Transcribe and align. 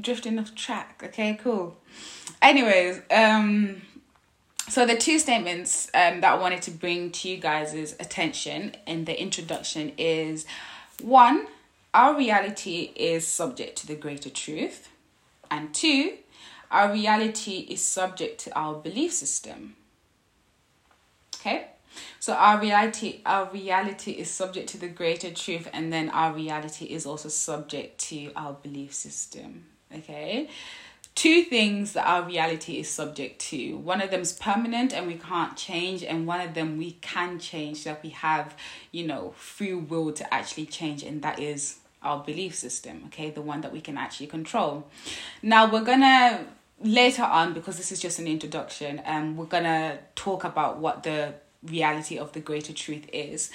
drifting 0.00 0.38
off 0.38 0.54
track. 0.54 1.02
Okay, 1.04 1.38
cool. 1.42 1.76
Anyways, 2.40 3.02
um, 3.10 3.82
so 4.68 4.84
the 4.86 4.96
two 4.96 5.18
statements 5.18 5.88
um, 5.94 6.20
that 6.20 6.32
I 6.32 6.34
wanted 6.34 6.62
to 6.62 6.70
bring 6.70 7.10
to 7.12 7.28
you 7.28 7.38
guys' 7.38 7.94
attention 7.98 8.76
in 8.86 9.04
the 9.06 9.20
introduction 9.20 9.92
is 9.96 10.46
one, 11.02 11.46
our 11.94 12.16
reality 12.16 12.92
is 12.94 13.26
subject 13.26 13.78
to 13.78 13.86
the 13.86 13.94
greater 13.94 14.30
truth, 14.30 14.88
and 15.50 15.74
two, 15.74 16.18
our 16.70 16.92
reality 16.92 17.66
is 17.70 17.82
subject 17.82 18.40
to 18.40 18.58
our 18.58 18.74
belief 18.74 19.12
system. 19.12 19.76
Okay? 21.36 21.68
So 22.20 22.34
our 22.34 22.60
reality 22.60 23.20
our 23.24 23.50
reality 23.50 24.12
is 24.12 24.30
subject 24.30 24.68
to 24.70 24.78
the 24.78 24.88
greater 24.88 25.30
truth 25.30 25.68
and 25.72 25.92
then 25.92 26.10
our 26.10 26.32
reality 26.32 26.84
is 26.86 27.06
also 27.06 27.28
subject 27.28 27.98
to 28.10 28.30
our 28.36 28.52
belief 28.52 28.92
system. 28.92 29.66
Okay? 29.94 30.48
Two 31.14 31.42
things 31.42 31.94
that 31.94 32.06
our 32.06 32.22
reality 32.22 32.78
is 32.78 32.88
subject 32.88 33.40
to. 33.50 33.76
One 33.76 34.00
of 34.00 34.10
them 34.10 34.20
is 34.20 34.32
permanent 34.32 34.92
and 34.94 35.06
we 35.06 35.14
can't 35.14 35.56
change, 35.56 36.04
and 36.04 36.26
one 36.26 36.40
of 36.40 36.54
them 36.54 36.78
we 36.78 36.92
can 37.00 37.40
change 37.40 37.82
that 37.84 38.02
we 38.04 38.10
have, 38.10 38.54
you 38.92 39.04
know, 39.04 39.34
free 39.36 39.74
will 39.74 40.12
to 40.12 40.32
actually 40.32 40.66
change, 40.66 41.02
and 41.02 41.22
that 41.22 41.40
is 41.40 41.78
our 42.02 42.22
belief 42.22 42.54
system, 42.54 43.02
okay, 43.06 43.30
the 43.30 43.42
one 43.42 43.60
that 43.62 43.72
we 43.72 43.80
can 43.80 43.98
actually 43.98 44.28
control. 44.28 44.86
Now, 45.42 45.68
we're 45.68 45.82
gonna 45.82 46.46
later 46.80 47.24
on, 47.24 47.52
because 47.52 47.76
this 47.76 47.90
is 47.90 47.98
just 47.98 48.20
an 48.20 48.28
introduction, 48.28 49.02
um, 49.04 49.36
we're 49.36 49.46
gonna 49.46 49.98
talk 50.14 50.44
about 50.44 50.78
what 50.78 51.02
the 51.02 51.34
reality 51.64 52.16
of 52.16 52.30
the 52.32 52.38
greater 52.38 52.72
truth 52.72 53.08
is. 53.12 53.50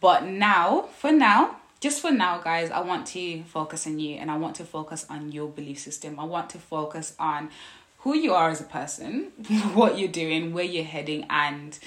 But 0.00 0.24
now, 0.24 0.82
for 0.96 1.10
now, 1.10 1.56
just 1.80 2.00
for 2.00 2.10
now, 2.10 2.38
guys, 2.38 2.70
I 2.70 2.80
want 2.80 3.06
to 3.08 3.42
focus 3.44 3.86
on 3.86 3.98
you 3.98 4.16
and 4.16 4.30
I 4.30 4.36
want 4.36 4.56
to 4.56 4.64
focus 4.64 5.06
on 5.08 5.30
your 5.30 5.48
belief 5.48 5.78
system. 5.78 6.18
I 6.18 6.24
want 6.24 6.50
to 6.50 6.58
focus 6.58 7.14
on 7.18 7.50
who 7.98 8.16
you 8.16 8.34
are 8.34 8.50
as 8.50 8.60
a 8.60 8.64
person, 8.64 9.32
what 9.74 9.98
you're 9.98 10.08
doing, 10.08 10.52
where 10.52 10.64
you're 10.64 10.84
heading, 10.84 11.24
and 11.30 11.78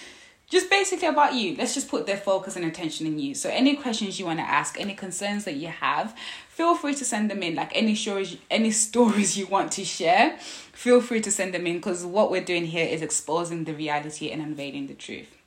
just 0.47 0.69
basically 0.69 1.07
about 1.07 1.33
you. 1.33 1.55
Let's 1.55 1.73
just 1.73 1.89
put 1.89 2.05
their 2.05 2.17
focus 2.17 2.55
and 2.55 2.65
attention 2.65 3.07
in 3.07 3.19
you. 3.19 3.33
So, 3.35 3.49
any 3.49 3.75
questions 3.75 4.19
you 4.19 4.25
want 4.25 4.39
to 4.39 4.45
ask, 4.45 4.79
any 4.79 4.93
concerns 4.93 5.45
that 5.45 5.55
you 5.55 5.67
have, 5.69 6.15
feel 6.49 6.75
free 6.75 6.93
to 6.95 7.05
send 7.05 7.31
them 7.31 7.41
in. 7.41 7.55
Like 7.55 7.71
any 7.75 7.95
stories, 7.95 8.37
any 8.49 8.71
stories 8.87 9.37
you 9.37 9.47
want 9.47 9.71
to 9.73 9.85
share, 9.85 10.37
feel 10.39 11.01
free 11.01 11.21
to 11.21 11.31
send 11.31 11.53
them 11.53 11.67
in 11.67 11.77
because 11.77 12.05
what 12.05 12.31
we're 12.31 12.43
doing 12.43 12.65
here 12.65 12.85
is 12.85 13.01
exposing 13.01 13.63
the 13.63 13.73
reality 13.73 14.29
and 14.31 14.41
unveiling 14.41 14.87
the 14.87 14.93
truth. 14.93 15.40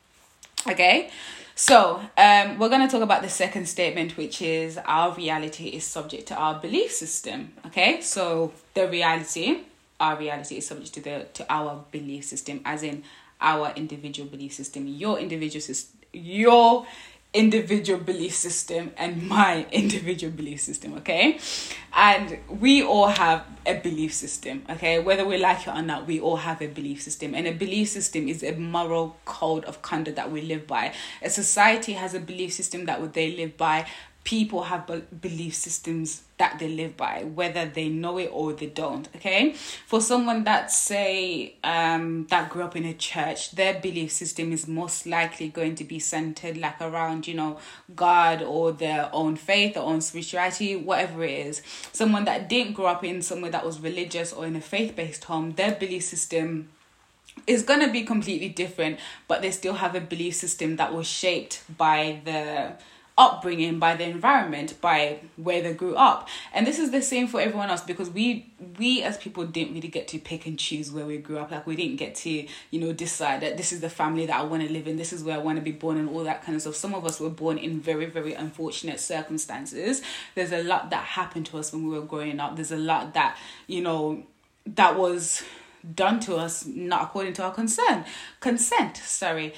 Okay, 0.66 1.10
so 1.54 2.00
um, 2.16 2.58
we're 2.58 2.70
going 2.70 2.80
to 2.80 2.88
talk 2.88 3.02
about 3.02 3.20
the 3.20 3.28
second 3.28 3.68
statement, 3.68 4.16
which 4.16 4.40
is 4.40 4.78
our 4.86 5.14
reality 5.14 5.68
is 5.68 5.84
subject 5.84 6.26
to 6.28 6.34
our 6.34 6.58
belief 6.58 6.90
system. 6.90 7.52
Okay, 7.66 8.00
so 8.00 8.50
the 8.72 8.88
reality, 8.88 9.58
our 10.00 10.16
reality 10.16 10.56
is 10.56 10.66
subject 10.66 10.94
to 10.94 11.02
the 11.02 11.26
to 11.34 11.44
our 11.52 11.84
belief 11.92 12.24
system, 12.24 12.62
as 12.64 12.82
in 12.82 13.04
our 13.42 13.74
individual 13.76 14.26
belief 14.26 14.54
system, 14.54 14.86
your 14.86 15.18
individual 15.18 15.60
system, 15.60 16.00
your 16.14 16.86
individual 17.34 17.98
belief 17.98 18.34
system 18.34 18.92
and 18.96 19.28
my 19.28 19.66
individual 19.72 20.32
belief 20.32 20.60
system, 20.60 20.94
okay? 20.94 21.38
And 21.92 22.38
we 22.48 22.82
all 22.82 23.08
have 23.08 23.44
a 23.66 23.74
belief 23.74 24.14
system, 24.14 24.64
okay? 24.70 25.00
Whether 25.00 25.26
we 25.26 25.36
like 25.36 25.66
it 25.66 25.70
or 25.70 25.82
not, 25.82 26.06
we 26.06 26.20
all 26.20 26.36
have 26.36 26.62
a 26.62 26.68
belief 26.68 27.02
system. 27.02 27.34
And 27.34 27.46
a 27.46 27.52
belief 27.52 27.88
system 27.88 28.28
is 28.28 28.42
a 28.42 28.52
moral 28.52 29.16
code 29.24 29.64
of 29.64 29.82
conduct 29.82 30.16
that 30.16 30.30
we 30.30 30.42
live 30.42 30.66
by. 30.66 30.94
A 31.22 31.28
society 31.28 31.92
has 31.94 32.14
a 32.14 32.20
belief 32.20 32.52
system 32.52 32.86
that 32.86 33.12
they 33.12 33.36
live 33.36 33.56
by 33.56 33.86
people 34.25 34.62
have 34.64 34.91
belief 35.20 35.55
systems 35.55 36.22
that 36.39 36.58
they 36.58 36.69
live 36.69 36.97
by 36.97 37.22
whether 37.34 37.67
they 37.67 37.89
know 37.89 38.19
it 38.19 38.31
or 38.33 38.55
they 38.55 38.66
don't 38.66 39.08
okay? 39.14 39.53
For 39.86 40.00
someone 40.00 40.44
that 40.44 40.70
say 40.70 41.55
um 41.62 42.27
that 42.31 42.48
grew 42.48 42.62
up 42.62 42.75
in 42.75 42.86
a 42.86 42.94
church 42.94 43.53
their 43.53 43.78
belief 43.78 44.11
system 44.11 44.50
is 44.53 44.66
most 44.66 45.06
likely 45.06 45.48
going 45.48 45.75
to 45.77 45.84
be 45.84 45.98
centered 45.98 46.56
like 46.56 46.81
around 46.81 47.28
you 47.28 47.34
know 47.34 47.59
god 47.94 48.43
or 48.43 48.72
their 48.72 49.10
own 49.12 49.37
faith 49.37 49.76
or 49.76 49.81
own 49.81 50.00
spirituality 50.00 50.75
whatever 50.75 51.22
it 51.22 51.47
is. 51.47 51.62
Someone 51.93 52.25
that 52.25 52.48
didn't 52.48 52.72
grow 52.72 52.87
up 52.87 53.04
in 53.04 53.21
somewhere 53.22 53.50
that 53.50 53.65
was 53.65 53.78
religious 53.78 54.32
or 54.32 54.47
in 54.47 54.56
a 54.56 54.60
faith-based 54.60 55.25
home 55.25 55.53
their 55.53 55.72
belief 55.72 56.03
system 56.03 56.71
is 57.47 57.62
going 57.62 57.81
to 57.81 57.93
be 57.93 58.03
completely 58.04 58.48
different 58.48 58.98
but 59.28 59.43
they 59.43 59.50
still 59.50 59.75
have 59.75 59.94
a 59.94 60.00
belief 60.00 60.34
system 60.34 60.77
that 60.77 60.94
was 60.94 61.06
shaped 61.06 61.62
by 61.77 62.21
the 62.25 62.72
upbringing 63.16 63.78
by 63.78 63.94
the 63.94 64.04
environment 64.04 64.80
by 64.80 65.20
where 65.36 65.62
they 65.62 65.72
grew 65.72 65.94
up. 65.94 66.28
And 66.52 66.66
this 66.66 66.80
is 66.80 66.91
the 66.91 67.00
same 67.00 67.28
for 67.28 67.41
everyone 67.41 67.70
else 67.70 67.82
because 67.82 68.10
we 68.10 68.52
we 68.78 69.02
as 69.02 69.16
people 69.16 69.47
didn't 69.47 69.75
really 69.75 69.88
get 69.88 70.08
to 70.08 70.19
pick 70.19 70.47
and 70.47 70.58
choose 70.58 70.91
where 70.91 71.06
we 71.06 71.19
grew 71.19 71.38
up. 71.38 71.50
Like 71.50 71.66
we 71.66 71.76
didn't 71.76 71.97
get 71.97 72.16
to 72.16 72.30
you 72.70 72.80
know 72.80 72.92
decide 72.92 73.41
that 73.42 73.56
this 73.56 73.72
is 73.72 73.80
the 73.80 73.88
family 73.88 74.26
that 74.26 74.36
i 74.36 74.42
want 74.42 74.62
to 74.62 74.72
live 74.72 74.88
in 74.88 74.97
this 74.97 75.12
is 75.12 75.22
where 75.22 75.36
i 75.36 75.38
want 75.38 75.56
to 75.56 75.62
be 75.62 75.72
born 75.72 75.97
and 75.97 76.08
all 76.08 76.24
that 76.24 76.42
kind 76.42 76.56
of 76.56 76.62
stuff. 76.62 76.74
Some 76.74 76.94
of 76.94 77.06
us 77.06 77.20
were 77.20 77.30
born 77.30 77.58
in 77.58 77.80
very 77.80 78.06
very 78.06 78.34
unfortunate 78.34 78.98
circumstances. 78.98 80.03
There's 80.34 80.53
a 80.53 80.62
lot 80.62 80.91
that 80.91 81.04
happened 81.04 81.47
to 81.47 81.58
us 81.58 81.72
when 81.72 81.88
we 81.88 81.97
were 81.97 82.04
growing 82.04 82.41
up. 82.41 82.56
There's 82.56 82.72
a 82.72 82.76
lot 82.76 83.14
that 83.14 83.38
you 83.69 83.82
know 83.82 84.24
that 84.66 84.98
was 84.98 85.44
done 85.94 86.19
to 86.19 86.36
us 86.36 86.64
not 86.66 87.03
according 87.03 87.34
to 87.34 87.42
our 87.42 87.53
consent 87.53 88.06
consent 88.41 88.97
sorry 88.97 89.53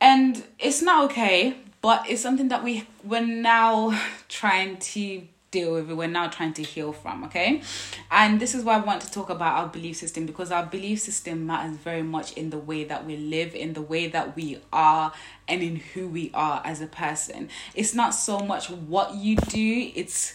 and 0.00 0.44
it's 0.58 0.82
not 0.82 1.04
okay 1.04 1.56
but 1.82 2.08
it's 2.08 2.22
something 2.22 2.48
that 2.48 2.62
we 2.62 2.86
we're 3.04 3.24
now 3.24 3.98
trying 4.28 4.76
to 4.78 5.22
deal 5.50 5.72
with 5.72 5.90
it 5.90 5.94
we're 5.94 6.06
now 6.06 6.28
trying 6.28 6.52
to 6.52 6.62
heal 6.62 6.92
from 6.92 7.24
okay? 7.24 7.60
And 8.10 8.38
this 8.38 8.54
is 8.54 8.62
why 8.62 8.76
i 8.76 8.78
want 8.78 9.02
to 9.02 9.10
talk 9.10 9.30
about 9.30 9.58
our 9.58 9.66
belief 9.66 9.96
system 9.96 10.26
because 10.26 10.52
our 10.52 10.64
belief 10.64 11.00
system 11.00 11.46
matters 11.46 11.76
very 11.76 12.02
much 12.02 12.32
in 12.34 12.50
the 12.50 12.58
way 12.58 12.84
that 12.84 13.04
we 13.04 13.16
live 13.16 13.54
in 13.54 13.72
the 13.72 13.82
way 13.82 14.06
that 14.06 14.36
we 14.36 14.58
are 14.72 15.12
and 15.48 15.62
in 15.62 15.76
who 15.76 16.08
we 16.08 16.30
are 16.34 16.62
as 16.64 16.80
a 16.80 16.86
person. 16.86 17.48
It's 17.74 17.94
not 17.94 18.10
so 18.10 18.38
much 18.38 18.70
what 18.70 19.14
you 19.14 19.36
do 19.36 19.90
it's 19.94 20.34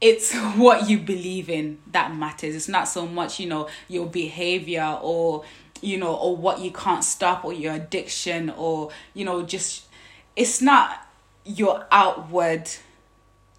it's 0.00 0.34
what 0.56 0.88
you 0.88 0.98
believe 0.98 1.50
in 1.50 1.78
that 1.92 2.14
matters. 2.14 2.54
It's 2.54 2.68
not 2.68 2.88
so 2.88 3.06
much 3.06 3.38
you 3.38 3.46
know 3.46 3.68
your 3.88 4.06
behavior 4.06 4.98
or 5.02 5.44
you 5.82 5.96
know 5.98 6.14
or 6.14 6.36
what 6.36 6.60
you 6.60 6.70
can't 6.70 7.04
stop 7.04 7.44
or 7.44 7.52
your 7.52 7.74
addiction 7.74 8.50
or 8.50 8.90
you 9.14 9.24
know 9.24 9.42
just 9.42 9.86
it's 10.36 10.60
not 10.60 11.06
your 11.44 11.86
outward 11.90 12.68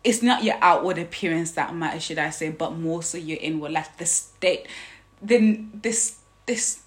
it's 0.04 0.22
not 0.22 0.44
your 0.44 0.56
outward 0.62 0.98
appearance 0.98 1.52
that 1.52 1.74
matters 1.76 2.04
should 2.04 2.18
i 2.20 2.30
say 2.30 2.50
but 2.50 2.74
more 2.74 3.04
so 3.04 3.18
your 3.18 3.38
inward 3.42 3.72
like 3.72 3.98
the 3.98 4.06
state 4.06 4.68
then 5.22 5.70
this 5.82 6.18
this 6.46 6.82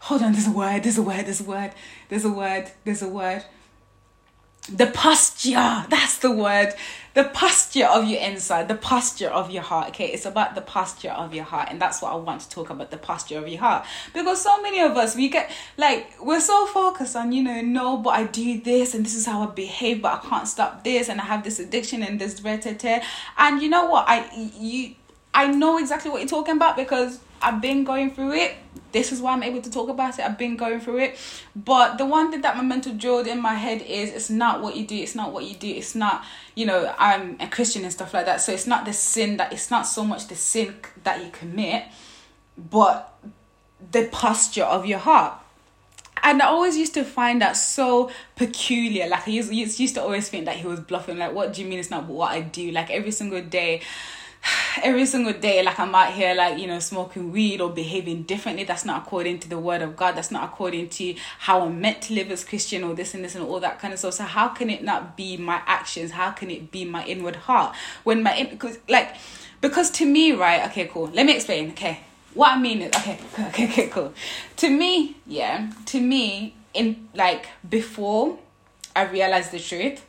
hold 0.00 0.22
on 0.22 0.32
there's 0.32 0.46
a 0.46 0.52
word 0.52 0.82
there's 0.82 0.98
a 0.98 1.02
word 1.02 1.26
there's 1.26 1.40
a 1.40 1.44
word 1.44 1.72
there's 2.08 2.24
a 2.24 2.30
word 2.30 2.70
there's 2.84 3.02
a 3.02 3.08
word 3.08 3.44
the 4.68 4.86
posture 4.86 5.84
that's 5.88 6.18
the 6.18 6.30
word. 6.30 6.74
The 7.12 7.24
posture 7.24 7.86
of 7.86 8.06
your 8.06 8.20
inside 8.20 8.68
the 8.68 8.76
posture 8.76 9.28
of 9.28 9.50
your 9.50 9.64
heart 9.64 9.88
okay? 9.88 10.06
It's 10.06 10.26
about 10.26 10.54
the 10.54 10.60
posture 10.60 11.10
of 11.10 11.34
your 11.34 11.44
heart 11.44 11.68
and 11.70 11.80
that's 11.80 12.00
what 12.00 12.12
i 12.12 12.14
want 12.14 12.42
to 12.42 12.48
talk 12.48 12.70
about 12.70 12.92
the 12.92 12.98
posture 12.98 13.38
of 13.38 13.48
your 13.48 13.58
heart. 13.58 13.84
Because 14.14 14.40
so 14.42 14.62
many 14.62 14.80
of 14.80 14.96
us 14.96 15.16
we 15.16 15.28
get 15.28 15.50
like 15.76 16.14
we're 16.22 16.40
so 16.40 16.66
focused 16.66 17.16
on 17.16 17.32
you 17.32 17.42
know 17.42 17.60
no 17.62 17.96
but 17.96 18.10
i 18.10 18.24
do 18.24 18.60
this 18.60 18.94
and 18.94 19.04
this 19.04 19.14
is 19.14 19.26
how 19.26 19.42
i 19.42 19.46
behave 19.46 20.02
but 20.02 20.22
i 20.22 20.28
can't 20.28 20.46
stop 20.46 20.84
this 20.84 21.08
and 21.08 21.20
i 21.20 21.24
have 21.24 21.42
this 21.42 21.58
addiction 21.58 22.02
and 22.02 22.20
this 22.20 22.40
and 23.38 23.62
you 23.62 23.68
know 23.68 23.86
what? 23.86 24.04
I 24.08 24.30
you 24.56 24.94
i 25.34 25.48
know 25.48 25.78
exactly 25.78 26.10
what 26.10 26.20
you're 26.20 26.28
talking 26.28 26.54
about 26.54 26.76
because 26.76 27.18
I've 27.42 27.60
been 27.60 27.84
going 27.84 28.10
through 28.10 28.32
it. 28.32 28.56
This 28.92 29.12
is 29.12 29.20
why 29.20 29.32
I'm 29.32 29.42
able 29.42 29.62
to 29.62 29.70
talk 29.70 29.88
about 29.88 30.18
it. 30.18 30.24
I've 30.24 30.36
been 30.36 30.56
going 30.56 30.80
through 30.80 30.98
it. 30.98 31.18
But 31.54 31.96
the 31.96 32.04
one 32.04 32.30
thing 32.30 32.40
that 32.42 32.56
my 32.56 32.62
mental 32.62 32.92
drilled 32.92 33.26
in 33.26 33.40
my 33.40 33.54
head 33.54 33.82
is 33.82 34.10
it's 34.12 34.30
not 34.30 34.62
what 34.62 34.76
you 34.76 34.86
do, 34.86 34.96
it's 34.96 35.14
not 35.14 35.32
what 35.32 35.44
you 35.44 35.54
do, 35.54 35.68
it's 35.68 35.94
not, 35.94 36.24
you 36.54 36.66
know, 36.66 36.92
I'm 36.98 37.36
a 37.40 37.46
Christian 37.46 37.84
and 37.84 37.92
stuff 37.92 38.12
like 38.14 38.26
that. 38.26 38.40
So 38.40 38.52
it's 38.52 38.66
not 38.66 38.84
the 38.84 38.92
sin 38.92 39.36
that 39.38 39.52
it's 39.52 39.70
not 39.70 39.86
so 39.86 40.04
much 40.04 40.26
the 40.26 40.34
sin 40.34 40.74
that 41.04 41.24
you 41.24 41.30
commit, 41.30 41.84
but 42.58 43.16
the 43.92 44.08
posture 44.10 44.64
of 44.64 44.86
your 44.86 44.98
heart. 44.98 45.34
And 46.22 46.42
I 46.42 46.46
always 46.46 46.76
used 46.76 46.94
to 46.94 47.04
find 47.04 47.40
that 47.40 47.56
so 47.56 48.10
peculiar. 48.36 49.08
Like 49.08 49.26
I 49.26 49.30
used, 49.30 49.52
used 49.52 49.94
to 49.94 50.02
always 50.02 50.28
think 50.28 50.44
that 50.44 50.56
he 50.56 50.66
was 50.66 50.80
bluffing. 50.80 51.16
Like, 51.16 51.32
what 51.32 51.54
do 51.54 51.62
you 51.62 51.68
mean 51.68 51.78
it's 51.78 51.90
not 51.90 52.04
what 52.06 52.32
I 52.32 52.40
do? 52.40 52.70
Like 52.72 52.90
every 52.90 53.10
single 53.10 53.40
day 53.40 53.80
every 54.82 55.04
single 55.04 55.32
day 55.32 55.62
like 55.62 55.78
i'm 55.78 55.94
out 55.94 56.12
here 56.12 56.34
like 56.34 56.58
you 56.58 56.66
know 56.66 56.78
smoking 56.78 57.32
weed 57.32 57.60
or 57.60 57.70
behaving 57.70 58.22
differently. 58.22 58.64
That's 58.64 58.84
not 58.84 59.02
according 59.02 59.38
to 59.40 59.48
the 59.48 59.58
word 59.58 59.82
of 59.82 59.96
god. 59.96 60.16
That's 60.16 60.30
not 60.30 60.44
according 60.44 60.88
to 60.90 61.14
how 61.38 61.62
i'm 61.62 61.80
meant 61.80 62.02
to 62.02 62.14
live 62.14 62.30
as 62.30 62.44
christian 62.44 62.84
or 62.84 62.94
this 62.94 63.14
and 63.14 63.24
this 63.24 63.34
and 63.34 63.44
all 63.44 63.60
that 63.60 63.78
kind 63.78 63.92
of 63.92 63.98
stuff. 63.98 64.14
So 64.14 64.24
how 64.24 64.48
can 64.48 64.70
it 64.70 64.82
not 64.82 65.16
be 65.16 65.36
my 65.36 65.62
actions? 65.66 66.12
How 66.12 66.30
can 66.30 66.50
it 66.50 66.70
be 66.70 66.84
my 66.84 67.04
inward 67.04 67.36
heart? 67.36 67.76
When 68.04 68.22
my 68.22 68.48
because 68.50 68.78
like 68.88 69.16
because 69.60 69.90
to 69.92 70.06
me 70.06 70.32
right 70.32 70.64
okay 70.70 70.86
cool. 70.86 71.06
Let 71.12 71.26
me 71.26 71.34
explain 71.34 71.70
okay? 71.70 72.00
What 72.34 72.52
i 72.52 72.58
mean 72.58 72.82
is 72.82 72.94
okay 72.96 73.18
okay 73.48 73.64
okay 73.64 73.88
cool. 73.88 74.14
To 74.56 74.70
me 74.70 75.16
yeah 75.26 75.70
to 75.86 76.00
me 76.00 76.54
in 76.72 77.08
like 77.14 77.48
before 77.68 78.38
i 78.94 79.02
realized 79.02 79.50
the 79.50 79.58
truth 79.58 80.06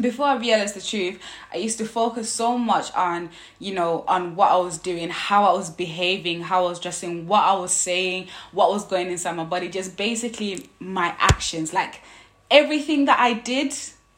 before 0.00 0.26
I 0.26 0.36
realized 0.36 0.74
the 0.74 0.80
truth, 0.80 1.20
I 1.52 1.58
used 1.58 1.78
to 1.78 1.84
focus 1.84 2.30
so 2.30 2.58
much 2.58 2.92
on, 2.94 3.30
you 3.58 3.74
know, 3.74 4.04
on 4.08 4.36
what 4.36 4.50
I 4.50 4.56
was 4.56 4.78
doing, 4.78 5.08
how 5.10 5.44
I 5.44 5.52
was 5.52 5.70
behaving, 5.70 6.42
how 6.42 6.66
I 6.66 6.68
was 6.70 6.80
dressing, 6.80 7.26
what 7.26 7.44
I 7.44 7.54
was 7.54 7.72
saying, 7.72 8.28
what 8.52 8.70
was 8.70 8.84
going 8.84 9.10
inside 9.10 9.36
my 9.36 9.44
body, 9.44 9.68
just 9.68 9.96
basically 9.96 10.68
my 10.80 11.14
actions. 11.18 11.72
Like 11.72 12.00
everything 12.50 13.04
that 13.06 13.18
I 13.18 13.34
did 13.34 13.74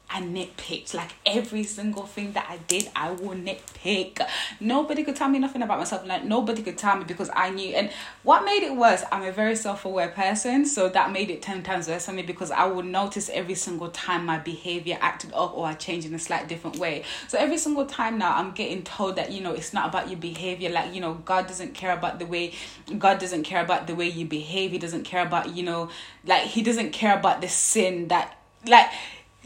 I 0.08 0.22
nitpicked 0.22 0.94
like 0.94 1.10
every 1.26 1.64
single 1.64 2.06
thing 2.06 2.32
that 2.32 2.46
I 2.48 2.58
did. 2.68 2.88
I 2.94 3.10
will 3.10 3.36
nitpick. 3.36 4.20
Nobody 4.60 5.02
could 5.02 5.16
tell 5.16 5.28
me 5.28 5.38
nothing 5.38 5.62
about 5.62 5.78
myself. 5.78 6.06
Like 6.06 6.24
nobody 6.24 6.62
could 6.62 6.78
tell 6.78 6.96
me 6.96 7.04
because 7.04 7.28
I 7.34 7.50
knew. 7.50 7.74
And 7.74 7.90
what 8.22 8.44
made 8.44 8.62
it 8.62 8.76
worse? 8.76 9.02
I'm 9.10 9.24
a 9.24 9.32
very 9.32 9.56
self-aware 9.56 10.08
person, 10.08 10.64
so 10.64 10.88
that 10.88 11.10
made 11.12 11.30
it 11.30 11.42
ten 11.42 11.62
times 11.62 11.88
worse 11.88 12.06
for 12.06 12.12
me 12.12 12.22
because 12.22 12.52
I 12.52 12.66
would 12.66 12.84
notice 12.84 13.28
every 13.30 13.56
single 13.56 13.88
time 13.88 14.24
my 14.24 14.38
behavior 14.38 14.96
acted 15.00 15.32
up 15.32 15.56
or 15.56 15.66
I 15.66 15.74
changed 15.74 16.06
in 16.06 16.14
a 16.14 16.20
slight 16.20 16.48
different 16.48 16.78
way. 16.78 17.02
So 17.26 17.36
every 17.36 17.58
single 17.58 17.86
time 17.86 18.16
now, 18.16 18.36
I'm 18.36 18.52
getting 18.52 18.84
told 18.84 19.16
that 19.16 19.32
you 19.32 19.40
know 19.40 19.52
it's 19.52 19.74
not 19.74 19.88
about 19.88 20.08
your 20.08 20.20
behavior. 20.20 20.70
Like 20.70 20.94
you 20.94 21.00
know, 21.00 21.14
God 21.14 21.48
doesn't 21.48 21.74
care 21.74 21.92
about 21.92 22.20
the 22.20 22.26
way 22.26 22.52
God 22.96 23.18
doesn't 23.18 23.42
care 23.42 23.62
about 23.62 23.88
the 23.88 23.94
way 23.96 24.06
you 24.06 24.24
behave. 24.24 24.70
He 24.70 24.78
doesn't 24.78 25.02
care 25.02 25.26
about 25.26 25.56
you 25.56 25.64
know, 25.64 25.90
like 26.24 26.42
He 26.42 26.62
doesn't 26.62 26.92
care 26.92 27.18
about 27.18 27.40
the 27.40 27.48
sin 27.48 28.08
that 28.08 28.38
like 28.66 28.90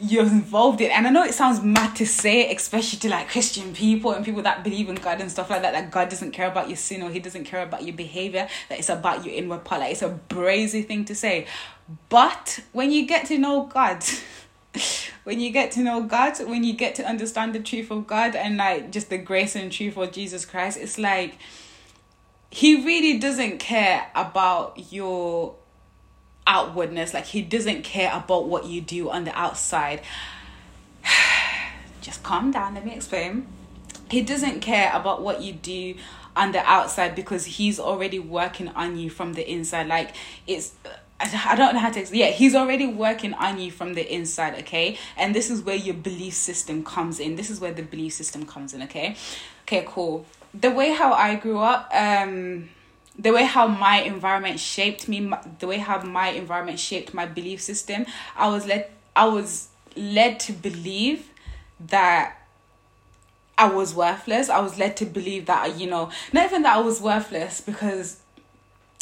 you're 0.00 0.22
involved 0.22 0.80
in. 0.80 0.90
And 0.90 1.06
i 1.06 1.10
know 1.10 1.24
it 1.24 1.34
sounds 1.34 1.62
mad 1.62 1.94
to 1.96 2.06
say 2.06 2.52
especially 2.54 2.98
to 3.00 3.08
like 3.08 3.28
christian 3.28 3.72
people 3.74 4.12
and 4.12 4.24
people 4.24 4.42
that 4.42 4.64
believe 4.64 4.88
in 4.88 4.96
god 4.96 5.20
and 5.20 5.30
stuff 5.30 5.50
like 5.50 5.62
that 5.62 5.72
that 5.72 5.90
god 5.90 6.08
doesn't 6.08 6.32
care 6.32 6.48
about 6.48 6.68
your 6.68 6.76
sin 6.76 7.02
or 7.02 7.10
he 7.10 7.20
doesn't 7.20 7.44
care 7.44 7.62
about 7.62 7.84
your 7.84 7.94
behavior 7.94 8.48
that 8.68 8.78
it's 8.78 8.88
about 8.88 9.24
your 9.24 9.34
inward 9.34 9.64
part. 9.64 9.80
Like 9.80 9.92
it's 9.92 10.02
a 10.02 10.18
brazy 10.28 10.86
thing 10.86 11.04
to 11.06 11.14
say. 11.14 11.46
But 12.08 12.60
when 12.72 12.90
you 12.90 13.06
get 13.06 13.26
to 13.26 13.38
know 13.38 13.64
god 13.66 14.04
when 15.24 15.40
you 15.40 15.50
get 15.50 15.72
to 15.72 15.80
know 15.80 16.02
god 16.02 16.38
when 16.46 16.62
you 16.62 16.72
get 16.72 16.94
to 16.94 17.04
understand 17.04 17.54
the 17.54 17.60
truth 17.60 17.90
of 17.90 18.06
god 18.06 18.36
and 18.36 18.56
like 18.56 18.92
just 18.92 19.10
the 19.10 19.18
grace 19.18 19.56
and 19.56 19.72
truth 19.72 19.96
of 19.96 20.12
jesus 20.12 20.44
christ 20.46 20.78
it's 20.78 20.96
like 20.96 21.38
he 22.50 22.84
really 22.84 23.18
doesn't 23.18 23.58
care 23.58 24.08
about 24.14 24.92
your 24.92 25.56
outwardness 26.46 27.14
like 27.14 27.26
he 27.26 27.42
doesn't 27.42 27.82
care 27.82 28.12
about 28.12 28.48
what 28.48 28.66
you 28.66 28.80
do 28.80 29.10
on 29.10 29.24
the 29.24 29.38
outside 29.38 30.00
just 32.00 32.22
calm 32.22 32.50
down 32.50 32.74
let 32.74 32.84
me 32.84 32.94
explain 32.94 33.46
he 34.10 34.20
doesn't 34.20 34.60
care 34.60 34.90
about 34.94 35.22
what 35.22 35.40
you 35.40 35.52
do 35.52 35.94
on 36.34 36.52
the 36.52 36.60
outside 36.60 37.14
because 37.14 37.44
he's 37.44 37.78
already 37.78 38.18
working 38.18 38.68
on 38.68 38.96
you 38.96 39.10
from 39.10 39.34
the 39.34 39.50
inside 39.50 39.86
like 39.86 40.14
it's 40.46 40.74
I 41.22 41.54
don't 41.54 41.74
know 41.74 41.80
how 41.80 41.90
to. 41.90 42.16
Yeah, 42.16 42.28
he's 42.28 42.54
already 42.54 42.86
working 42.86 43.34
on 43.34 43.60
you 43.60 43.70
from 43.70 43.92
the 43.94 44.14
inside, 44.14 44.54
okay? 44.60 44.96
And 45.16 45.34
this 45.34 45.50
is 45.50 45.60
where 45.60 45.76
your 45.76 45.94
belief 45.94 46.32
system 46.32 46.82
comes 46.82 47.20
in. 47.20 47.36
This 47.36 47.50
is 47.50 47.60
where 47.60 47.72
the 47.72 47.82
belief 47.82 48.14
system 48.14 48.46
comes 48.46 48.72
in, 48.72 48.82
okay? 48.84 49.16
Okay, 49.62 49.84
cool. 49.86 50.24
The 50.54 50.70
way 50.70 50.92
how 50.92 51.12
I 51.12 51.34
grew 51.34 51.58
up, 51.58 51.90
um, 51.92 52.70
the 53.20 53.32
way 53.32 53.44
how 53.44 53.66
my 53.66 54.00
environment 54.00 54.58
shaped 54.58 55.08
me 55.08 55.30
the 55.58 55.66
way 55.66 55.76
how 55.76 56.02
my 56.02 56.28
environment 56.28 56.78
shaped 56.78 57.12
my 57.12 57.26
belief 57.26 57.60
system 57.60 58.06
i 58.36 58.48
was 58.48 58.66
led 58.66 58.88
i 59.14 59.26
was 59.26 59.68
led 59.96 60.40
to 60.40 60.52
believe 60.52 61.28
that 61.78 62.36
i 63.58 63.68
was 63.68 63.94
worthless 63.94 64.48
i 64.48 64.58
was 64.58 64.78
led 64.78 64.96
to 64.96 65.04
believe 65.04 65.46
that 65.46 65.78
you 65.78 65.88
know 65.88 66.10
not 66.32 66.46
even 66.46 66.62
that 66.62 66.76
i 66.76 66.80
was 66.80 67.00
worthless 67.00 67.60
because 67.60 68.20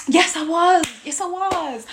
yes 0.08 0.36
i 0.36 0.44
was 0.44 0.84
yes 1.04 1.20
i 1.20 1.26
was 1.26 1.86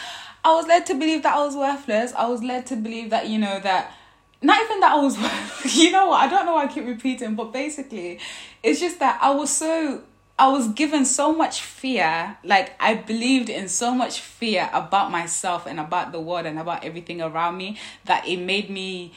i 0.43 0.53
was 0.53 0.67
led 0.67 0.85
to 0.85 0.93
believe 0.95 1.21
that 1.23 1.35
i 1.35 1.45
was 1.45 1.55
worthless 1.55 2.13
i 2.13 2.27
was 2.27 2.41
led 2.41 2.65
to 2.65 2.75
believe 2.75 3.09
that 3.09 3.27
you 3.27 3.37
know 3.37 3.59
that 3.59 3.91
not 4.41 4.61
even 4.63 4.79
that 4.81 4.91
I 4.91 4.99
was, 5.01 5.17
you 5.75 5.91
know 5.91 6.07
what, 6.07 6.21
I 6.21 6.27
don't 6.27 6.45
know 6.45 6.53
why 6.53 6.65
I 6.65 6.67
keep 6.67 6.85
repeating, 6.85 7.35
but 7.35 7.51
basically, 7.51 8.19
it's 8.61 8.79
just 8.79 8.99
that 8.99 9.17
I 9.21 9.31
was 9.31 9.49
so 9.49 10.03
I 10.37 10.49
was 10.49 10.67
given 10.69 11.05
so 11.05 11.33
much 11.33 11.61
fear. 11.61 12.37
Like 12.43 12.73
I 12.79 12.95
believed 12.95 13.49
in 13.49 13.69
so 13.69 13.95
much 13.95 14.19
fear 14.19 14.69
about 14.73 15.11
myself 15.11 15.65
and 15.65 15.79
about 15.79 16.11
the 16.11 16.19
world 16.19 16.45
and 16.45 16.59
about 16.59 16.83
everything 16.83 17.21
around 17.21 17.57
me 17.57 17.77
that 18.05 18.27
it 18.27 18.37
made 18.37 18.69
me 18.69 19.13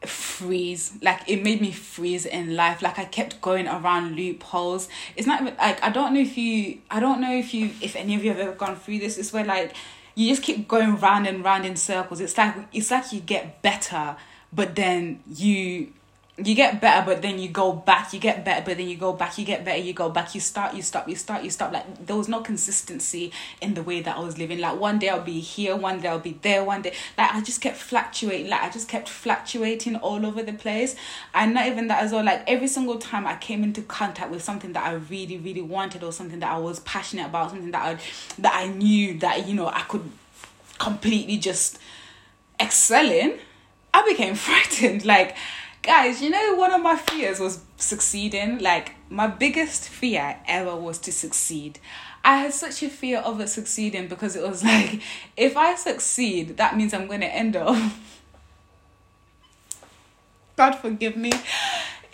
freeze 0.00 0.92
like 1.00 1.22
it 1.26 1.42
made 1.42 1.60
me 1.60 1.70
freeze 1.70 2.24
in 2.24 2.56
life. 2.56 2.80
Like 2.80 2.98
i 2.98 3.04
kept 3.04 3.40
going 3.42 3.68
around 3.68 4.16
loopholes. 4.16 4.88
It's 5.16 5.26
not 5.26 5.44
like 5.44 5.82
i 5.82 5.90
don't 5.90 6.14
know 6.14 6.20
if 6.20 6.36
you 6.38 6.78
i 6.90 6.98
don't 7.00 7.20
know 7.20 7.34
if 7.34 7.52
you 7.52 7.70
if 7.80 7.94
any 7.96 8.14
of 8.14 8.24
you 8.24 8.30
have 8.30 8.40
ever 8.40 8.52
gone 8.52 8.76
through 8.76 9.00
this. 9.00 9.18
It's 9.18 9.32
where 9.32 9.44
like 9.44 9.74
you 10.14 10.28
just 10.28 10.42
keep 10.42 10.66
going 10.66 10.96
round 10.96 11.26
and 11.26 11.44
round 11.44 11.66
in 11.66 11.76
circles. 11.76 12.20
It's 12.20 12.38
like 12.38 12.54
it's 12.72 12.90
like 12.90 13.12
you 13.12 13.20
get 13.20 13.60
better 13.60 14.16
but 14.50 14.76
then 14.76 15.20
you 15.26 15.92
you 16.36 16.56
get 16.56 16.80
better 16.80 17.06
but 17.06 17.22
then 17.22 17.38
you 17.38 17.48
go 17.48 17.72
back 17.72 18.12
you 18.12 18.18
get 18.18 18.44
better 18.44 18.64
but 18.64 18.76
then 18.76 18.88
you 18.88 18.96
go 18.96 19.12
back 19.12 19.38
you 19.38 19.44
get 19.44 19.64
better 19.64 19.78
you 19.78 19.92
go 19.92 20.10
back 20.10 20.34
you 20.34 20.40
start 20.40 20.74
you 20.74 20.82
stop 20.82 21.08
you 21.08 21.14
start 21.14 21.44
you 21.44 21.50
stop. 21.50 21.72
Like 21.72 22.06
there 22.06 22.16
was 22.16 22.28
no 22.28 22.40
consistency 22.40 23.30
in 23.60 23.74
the 23.74 23.84
way 23.84 24.00
that 24.00 24.16
i 24.16 24.20
was 24.20 24.36
living. 24.36 24.58
Like 24.58 24.80
one 24.80 24.98
day 24.98 25.10
i'll 25.10 25.22
be 25.22 25.38
here 25.38 25.76
one 25.76 26.00
day 26.00 26.08
i'll 26.08 26.18
be 26.18 26.36
there 26.42 26.64
one 26.64 26.82
day. 26.82 26.92
Like 27.16 27.32
i 27.32 27.40
just 27.40 27.60
kept 27.60 27.76
fluctuating 27.76 28.50
like 28.50 28.62
i 28.62 28.68
just 28.68 28.88
kept 28.88 29.08
fluctuating 29.08 29.94
all 29.96 30.26
over 30.26 30.42
the 30.42 30.54
place. 30.54 30.96
And 31.34 31.54
not 31.54 31.66
even 31.68 31.86
that 31.86 32.02
as 32.02 32.10
well 32.10 32.24
like 32.24 32.42
every 32.48 32.66
single 32.66 32.98
time 32.98 33.28
i 33.28 33.36
came 33.36 33.62
into 33.62 33.82
contact 33.82 34.32
with 34.32 34.42
something 34.42 34.72
that 34.72 34.84
i 34.84 34.94
really 34.94 35.38
really 35.38 35.62
wanted 35.62 36.02
or 36.02 36.12
something 36.12 36.40
that 36.40 36.50
i 36.50 36.58
was 36.58 36.80
passionate 36.80 37.26
about 37.26 37.50
something 37.50 37.70
that 37.70 37.82
i 37.82 38.00
that 38.40 38.54
i 38.54 38.66
knew 38.66 39.18
that 39.20 39.46
you 39.46 39.54
know 39.54 39.68
i 39.68 39.82
could 39.82 40.10
completely 40.78 41.36
just 41.36 41.78
excel 42.58 43.08
in 43.08 43.38
i 43.92 44.02
became 44.08 44.34
frightened. 44.46 45.04
Like 45.04 45.36
guys, 45.84 46.20
you 46.20 46.30
know, 46.30 46.54
one 46.56 46.72
of 46.72 46.82
my 46.82 46.96
fears 46.96 47.38
was 47.38 47.60
succeeding. 47.76 48.58
Like, 48.58 48.92
my 49.10 49.26
biggest 49.26 49.88
fear 49.88 50.38
ever 50.48 50.74
was 50.74 50.98
to 51.00 51.12
succeed. 51.12 51.78
I 52.24 52.38
had 52.38 52.54
such 52.54 52.82
a 52.82 52.88
fear 52.88 53.18
of 53.18 53.40
it 53.40 53.48
succeeding 53.48 54.08
because 54.08 54.34
it 54.34 54.42
was 54.42 54.64
like, 54.72 55.00
if 55.36 55.56
I 55.56 55.74
succeed, 55.76 56.56
that 56.56 56.76
means 56.76 56.94
I'm 56.94 57.06
going 57.06 57.20
to 57.20 57.32
end 57.32 57.54
up. 57.54 57.76
God 60.56 60.76
forgive 60.76 61.16
me 61.16 61.32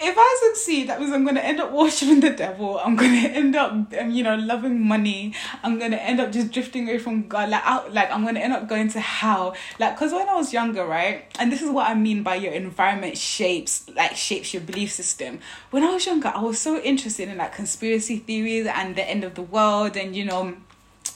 if 0.03 0.15
I 0.17 0.49
succeed, 0.49 0.89
that 0.89 0.99
means 0.99 1.13
I'm 1.13 1.25
going 1.25 1.35
to 1.35 1.45
end 1.45 1.61
up 1.61 1.73
worshiping 1.73 2.21
the 2.21 2.31
devil. 2.31 2.79
I'm 2.79 2.97
going 2.97 3.13
to 3.23 3.29
end 3.29 3.55
up, 3.55 3.73
um, 3.73 4.11
you 4.11 4.23
know, 4.23 4.35
loving 4.35 4.81
money. 4.87 5.35
I'm 5.63 5.79
going 5.79 5.91
to 5.91 6.03
end 6.03 6.21
up 6.21 6.33
just 6.33 6.53
drifting 6.53 6.89
away 6.89 6.99
from 6.99 7.29
God. 7.29 7.51
Like, 7.51 7.63
out, 7.67 7.93
like 7.93 8.11
I'm 8.11 8.23
going 8.23 8.37
to 8.37 8.41
end 8.41 8.55
up 8.55 8.67
going 8.67 8.89
to 8.91 9.01
hell. 9.01 9.55
Like, 9.79 9.95
because 9.97 10.13
when 10.13 10.29
I 10.29 10.35
was 10.35 10.53
younger, 10.53 10.87
right? 10.87 11.25
And 11.39 11.53
this 11.53 11.61
is 11.61 11.71
what 11.71 11.89
I 11.89 11.95
mean 11.95 12.23
by 12.23 12.37
your 12.37 12.53
environment 12.53 13.19
shapes, 13.19 13.89
like, 13.95 14.17
shapes 14.17 14.55
your 14.55 14.63
belief 14.63 14.91
system. 14.91 15.41
When 15.71 15.83
I 15.83 15.93
was 15.93 16.07
younger, 16.07 16.33
I 16.35 16.41
was 16.41 16.59
so 16.59 16.81
interested 16.81 17.29
in, 17.29 17.37
like, 17.37 17.55
conspiracy 17.55 18.19
theories 18.19 18.67
and 18.67 18.97
the 18.97 19.09
end 19.09 19.23
of 19.23 19.35
the 19.35 19.43
world 19.43 19.97
and, 19.97 20.17
you 20.17 20.25
know, 20.25 20.57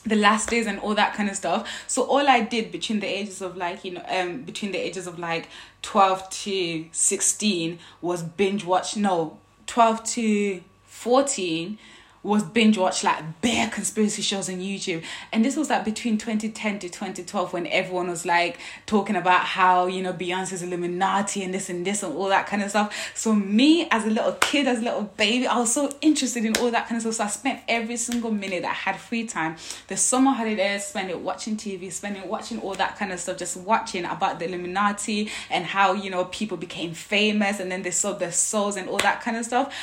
the 0.05 0.17
last 0.17 0.51
days 0.51 0.67
and 0.67 0.79
all 0.81 0.95
that 0.95 1.15
kind 1.15 1.29
of 1.29 1.37
stuff. 1.37 1.69
So 1.87 2.05
all 2.05 2.29
I 2.29 2.41
did 2.41 2.71
between 2.71 3.01
the 3.01 3.07
ages 3.07 3.41
of 3.41 3.57
like, 3.57 3.85
you 3.85 3.93
know, 3.93 4.05
um 4.09 4.43
between 4.43 4.73
the 4.73 4.79
ages 4.79 5.07
of 5.07 5.19
like 5.19 5.49
12 5.83 6.31
to 6.31 6.85
16 6.93 7.79
was 8.01 8.23
binge 8.23 8.65
watch 8.65 8.97
no, 8.97 9.39
12 9.67 10.05
to 10.05 10.63
14 10.87 11.79
was 12.25 12.43
binge 12.43 12.79
watch 12.79 13.05
like 13.05 13.23
bare 13.43 13.69
conspiracy 13.69 14.23
shows 14.23 14.49
on 14.49 14.57
YouTube. 14.57 15.05
And 15.31 15.45
this 15.45 15.57
was 15.57 15.69
like 15.69 15.85
between 15.85 16.17
2010 16.17 16.79
to 16.81 16.89
2012 16.89 17.53
when 17.53 17.67
everyone 17.67 18.09
was 18.09 18.25
like 18.25 18.59
talking 18.87 19.15
about 19.15 19.43
how, 19.43 19.87
you 19.87 20.03
know, 20.03 20.13
Beyonce's 20.13 20.63
Illuminati 20.63 21.43
and 21.45 21.53
this 21.53 21.69
and 21.69 21.87
this 21.87 22.03
and 22.03 22.15
all 22.17 22.29
that 22.29 22.47
kind 22.47 22.63
of 22.63 22.71
stuff. 22.71 23.13
So 23.15 23.35
me 23.35 23.87
as 23.91 24.07
a 24.07 24.11
little 24.11 24.33
kid, 24.33 24.67
as 24.67 24.79
a 24.79 24.83
little 24.83 25.03
baby, 25.17 25.47
I 25.47 25.59
was 25.59 25.73
so 25.73 25.93
interested 26.01 26.47
in 26.47 26.57
all 26.57 26.71
that 26.71 26.89
kind 26.89 26.97
of 26.97 27.03
stuff. 27.03 27.15
So 27.15 27.25
I 27.25 27.29
spent 27.29 27.61
every 27.69 27.99
single 27.99 28.31
minute 28.31 28.63
that 28.63 28.71
I 28.71 28.91
had 28.91 28.97
free 28.97 29.27
time, 29.27 29.57
the 29.89 29.97
summer 29.97 30.33
holidays, 30.33 30.87
spend 30.87 31.11
it 31.11 31.21
watching 31.21 31.59
TV, 31.59 31.93
spending 31.93 32.27
watching 32.27 32.59
all 32.61 32.75
that 32.75 32.97
kind 32.99 33.13
of 33.13 33.21
stuff, 33.21 33.37
just 33.37 33.59
watching 33.59 34.07
about 34.07 34.39
the 34.39 34.47
Illuminati 34.47 35.31
and 35.51 35.67
how, 35.67 35.93
you 35.93 36.09
know, 36.09 36.25
people 36.25 36.57
became 36.57 36.95
famous 36.95 37.61
and 37.61 37.71
then 37.71 37.83
they 37.83 37.91
sold 37.91 38.19
their 38.19 38.33
souls 38.33 38.77
and 38.77 38.89
all 38.89 38.99
that 38.99 39.21
kind 39.21 39.37
of 39.37 39.45
stuff. 39.45 39.75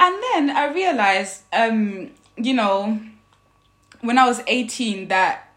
And 0.00 0.22
then 0.22 0.50
I 0.50 0.72
realized, 0.72 1.42
um, 1.52 2.10
you 2.36 2.54
know, 2.54 3.00
when 4.00 4.18
I 4.18 4.26
was 4.26 4.40
18, 4.46 5.08
that 5.08 5.52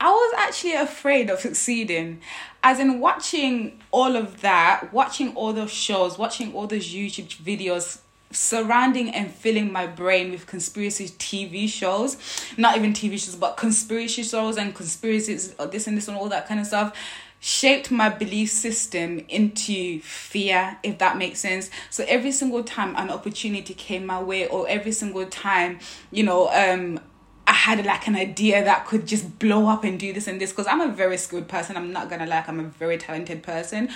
I 0.00 0.10
was 0.10 0.34
actually 0.38 0.74
afraid 0.74 1.28
of 1.28 1.40
succeeding. 1.40 2.20
As 2.62 2.78
in 2.78 3.00
watching 3.00 3.80
all 3.90 4.16
of 4.16 4.40
that, 4.42 4.92
watching 4.92 5.34
all 5.34 5.52
those 5.52 5.72
shows, 5.72 6.18
watching 6.18 6.54
all 6.54 6.66
those 6.66 6.86
YouTube 6.86 7.36
videos 7.36 8.00
surrounding 8.32 9.10
and 9.10 9.30
filling 9.30 9.72
my 9.72 9.86
brain 9.86 10.30
with 10.30 10.46
conspiracy 10.46 11.08
TV 11.08 11.68
shows, 11.68 12.16
not 12.56 12.76
even 12.76 12.92
TV 12.92 13.12
shows, 13.12 13.34
but 13.34 13.56
conspiracy 13.56 14.22
shows 14.22 14.56
and 14.56 14.74
conspiracies, 14.74 15.52
this 15.54 15.86
and 15.86 15.96
this 15.96 16.06
and 16.06 16.16
all 16.16 16.28
that 16.28 16.46
kind 16.46 16.60
of 16.60 16.66
stuff 16.66 16.96
shaped 17.40 17.90
my 17.90 18.08
belief 18.10 18.50
system 18.50 19.24
into 19.28 19.98
fear, 20.00 20.78
if 20.82 20.98
that 20.98 21.16
makes 21.16 21.40
sense. 21.40 21.70
So 21.88 22.04
every 22.06 22.32
single 22.32 22.62
time 22.62 22.94
an 22.96 23.10
opportunity 23.10 23.72
came 23.74 24.04
my 24.06 24.22
way, 24.22 24.46
or 24.46 24.68
every 24.68 24.92
single 24.92 25.26
time, 25.26 25.78
you 26.12 26.22
know, 26.22 26.48
um, 26.48 27.00
I 27.46 27.54
had 27.54 27.84
like 27.84 28.06
an 28.06 28.14
idea 28.14 28.62
that 28.62 28.86
could 28.86 29.06
just 29.06 29.38
blow 29.38 29.68
up 29.68 29.84
and 29.84 29.98
do 29.98 30.12
this 30.12 30.28
and 30.28 30.40
this, 30.40 30.50
because 30.50 30.66
I'm 30.66 30.80
a 30.82 30.92
very 30.92 31.16
skilled 31.16 31.48
person. 31.48 31.76
I'm 31.76 31.92
not 31.92 32.10
gonna 32.10 32.26
like, 32.26 32.48
I'm 32.48 32.60
a 32.60 32.64
very 32.64 32.98
talented 32.98 33.42
person. 33.42 33.88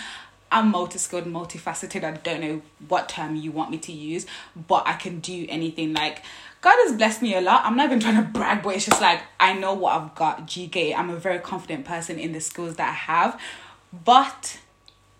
I'm 0.54 0.70
multi 0.70 0.98
skilled, 0.98 1.24
multifaceted. 1.24 2.04
I 2.04 2.12
don't 2.12 2.40
know 2.40 2.62
what 2.86 3.08
term 3.08 3.34
you 3.34 3.50
want 3.50 3.72
me 3.72 3.78
to 3.78 3.92
use, 3.92 4.24
but 4.68 4.86
I 4.86 4.92
can 4.92 5.18
do 5.18 5.46
anything. 5.48 5.92
Like, 5.92 6.22
God 6.60 6.76
has 6.84 6.96
blessed 6.96 7.22
me 7.22 7.34
a 7.34 7.40
lot. 7.40 7.64
I'm 7.64 7.76
not 7.76 7.86
even 7.86 7.98
trying 7.98 8.16
to 8.16 8.22
brag, 8.22 8.62
but 8.62 8.76
it's 8.76 8.86
just 8.86 9.02
like 9.02 9.20
I 9.40 9.54
know 9.54 9.74
what 9.74 10.00
I've 10.00 10.14
got. 10.14 10.46
GK. 10.46 10.96
I'm 10.96 11.10
a 11.10 11.16
very 11.16 11.40
confident 11.40 11.84
person 11.84 12.20
in 12.20 12.30
the 12.30 12.40
skills 12.40 12.76
that 12.76 12.88
I 12.88 12.92
have. 12.92 13.40
But 14.04 14.60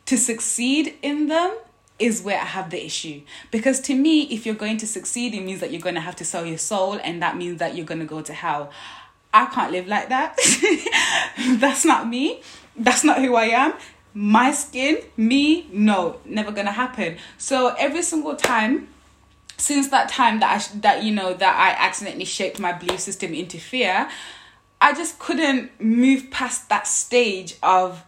to 0.07 0.17
succeed 0.17 0.95
in 1.03 1.27
them 1.27 1.57
is 1.99 2.23
where 2.23 2.41
I 2.41 2.45
have 2.45 2.71
the 2.71 2.85
issue. 2.85 3.23
Because 3.51 3.81
to 3.81 3.95
me, 3.97 4.23
if 4.23 4.47
you're 4.47 4.55
going 4.55 4.77
to 4.79 4.87
succeed, 4.87 5.35
it 5.35 5.43
means 5.43 5.59
that 5.61 5.73
you're 5.73 5.81
going 5.81 5.97
to 5.97 6.01
have 6.01 6.15
to 6.17 6.25
sell 6.25 6.47
your 6.47 6.59
soul, 6.59 7.01
and 7.03 7.21
that 7.23 7.37
means 7.37 7.59
that 7.59 7.75
you're 7.75 7.87
going 7.87 8.01
to 8.01 8.07
go 8.07 8.23
to 8.23 8.33
hell. 8.33 8.71
I 9.33 9.47
can't 9.47 9.73
live 9.73 9.89
like 9.89 10.11
that. 10.11 10.39
That's 11.59 11.85
not 11.85 12.07
me. 12.09 12.41
That's 12.77 13.03
not 13.03 13.19
who 13.19 13.35
I 13.35 13.47
am. 13.47 13.75
My 14.15 14.53
skin, 14.53 14.99
me, 15.17 15.69
no, 15.73 16.21
never 16.25 16.53
gonna 16.53 16.73
happen. 16.73 17.19
So 17.37 17.75
every 17.79 18.03
single 18.03 18.37
time 18.37 18.89
since 19.57 19.89
that 19.89 20.09
time 20.09 20.41
that 20.41 20.51
I 20.73 20.79
that 20.79 21.03
you 21.03 21.13
know 21.13 21.35
that 21.35 21.57
I 21.57 21.85
accidentally 21.85 22.25
shaped 22.25 22.59
my 22.59 22.73
belief 22.73 23.01
system 23.01 23.35
into 23.35 23.59
fear, 23.59 24.09
I 24.81 24.93
just 24.95 25.19
couldn't 25.19 25.81
move 25.81 26.31
past 26.31 26.69
that 26.69 26.87
stage 26.87 27.57
of 27.63 28.05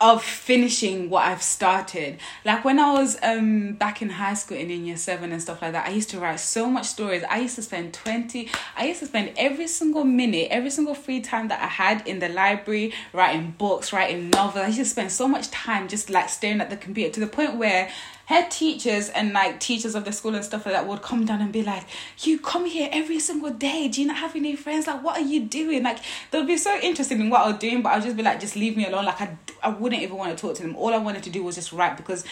of 0.00 0.22
finishing 0.22 1.08
what 1.08 1.24
I've 1.24 1.42
started. 1.42 2.18
Like 2.44 2.64
when 2.64 2.78
I 2.78 2.92
was 2.92 3.16
um 3.22 3.72
back 3.72 4.02
in 4.02 4.10
high 4.10 4.34
school 4.34 4.58
and 4.58 4.70
in 4.70 4.84
year 4.84 4.98
seven 4.98 5.32
and 5.32 5.40
stuff 5.40 5.62
like 5.62 5.72
that, 5.72 5.86
I 5.86 5.90
used 5.90 6.10
to 6.10 6.20
write 6.20 6.40
so 6.40 6.68
much 6.68 6.84
stories. 6.86 7.22
I 7.30 7.38
used 7.40 7.56
to 7.56 7.62
spend 7.62 7.94
20, 7.94 8.50
I 8.76 8.86
used 8.88 9.00
to 9.00 9.06
spend 9.06 9.32
every 9.38 9.66
single 9.66 10.04
minute, 10.04 10.48
every 10.50 10.70
single 10.70 10.94
free 10.94 11.20
time 11.20 11.48
that 11.48 11.62
I 11.62 11.66
had 11.66 12.06
in 12.06 12.18
the 12.18 12.28
library 12.28 12.92
writing 13.14 13.54
books, 13.56 13.92
writing 13.92 14.28
novels. 14.30 14.64
I 14.64 14.66
used 14.66 14.78
to 14.78 14.84
spend 14.84 15.10
so 15.10 15.26
much 15.26 15.50
time 15.50 15.88
just 15.88 16.10
like 16.10 16.28
staring 16.28 16.60
at 16.60 16.68
the 16.68 16.76
computer 16.76 17.14
to 17.14 17.20
the 17.20 17.26
point 17.26 17.56
where 17.56 17.90
head 18.26 18.50
teachers 18.50 19.08
and 19.10 19.32
like 19.32 19.60
teachers 19.60 19.94
of 19.94 20.04
the 20.04 20.12
school 20.12 20.34
and 20.34 20.44
stuff 20.44 20.64
like 20.66 20.74
that 20.74 20.86
would 20.86 21.02
come 21.02 21.24
down 21.24 21.40
and 21.40 21.52
be 21.52 21.62
like, 21.62 21.84
You 22.18 22.38
come 22.38 22.64
here 22.64 22.88
every 22.92 23.18
single 23.18 23.50
day. 23.50 23.88
Do 23.88 24.00
you 24.00 24.06
not 24.06 24.16
have 24.16 24.34
any 24.36 24.56
friends? 24.56 24.86
Like, 24.86 25.02
what 25.02 25.18
are 25.18 25.24
you 25.24 25.40
doing? 25.44 25.82
Like, 25.82 25.98
they'll 26.30 26.46
be 26.46 26.56
so 26.56 26.78
interested 26.80 27.20
in 27.20 27.30
what 27.30 27.42
I 27.42 27.50
was 27.50 27.58
doing, 27.58 27.82
but 27.82 27.90
I'll 27.90 28.02
just 28.02 28.16
be 28.16 28.22
like, 28.22 28.40
Just 28.40 28.56
leave 28.56 28.76
me 28.76 28.86
alone. 28.86 29.04
Like, 29.04 29.20
I, 29.20 29.36
I 29.62 29.68
wouldn't 29.68 30.02
even 30.02 30.16
want 30.16 30.36
to 30.36 30.40
talk 30.40 30.56
to 30.56 30.62
them. 30.62 30.76
All 30.76 30.92
I 30.92 30.98
wanted 30.98 31.22
to 31.24 31.30
do 31.30 31.42
was 31.42 31.54
just 31.54 31.72
write 31.72 31.96
because 31.96 32.24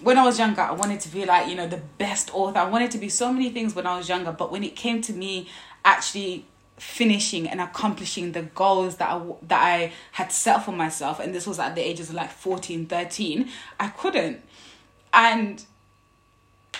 when 0.00 0.16
I 0.16 0.24
was 0.24 0.38
younger, 0.38 0.62
I 0.62 0.72
wanted 0.72 1.00
to 1.00 1.08
be 1.10 1.26
like, 1.26 1.48
you 1.48 1.54
know, 1.54 1.66
the 1.66 1.80
best 1.98 2.34
author. 2.34 2.58
I 2.58 2.68
wanted 2.68 2.90
to 2.92 2.98
be 2.98 3.08
so 3.08 3.32
many 3.32 3.50
things 3.50 3.74
when 3.74 3.86
I 3.86 3.98
was 3.98 4.08
younger, 4.08 4.32
but 4.32 4.50
when 4.50 4.64
it 4.64 4.74
came 4.74 5.02
to 5.02 5.12
me 5.12 5.48
actually 5.84 6.46
finishing 6.78 7.46
and 7.46 7.60
accomplishing 7.60 8.32
the 8.32 8.42
goals 8.42 8.96
that 8.96 9.10
I, 9.10 9.20
that 9.48 9.62
I 9.62 9.92
had 10.12 10.32
set 10.32 10.64
for 10.64 10.72
myself 10.72 11.20
and 11.20 11.34
this 11.34 11.46
was 11.46 11.58
at 11.58 11.74
the 11.74 11.86
ages 11.86 12.08
of 12.08 12.14
like 12.14 12.30
14 12.30 12.86
13 12.86 13.50
I 13.78 13.88
couldn't 13.88 14.40
and 15.12 15.64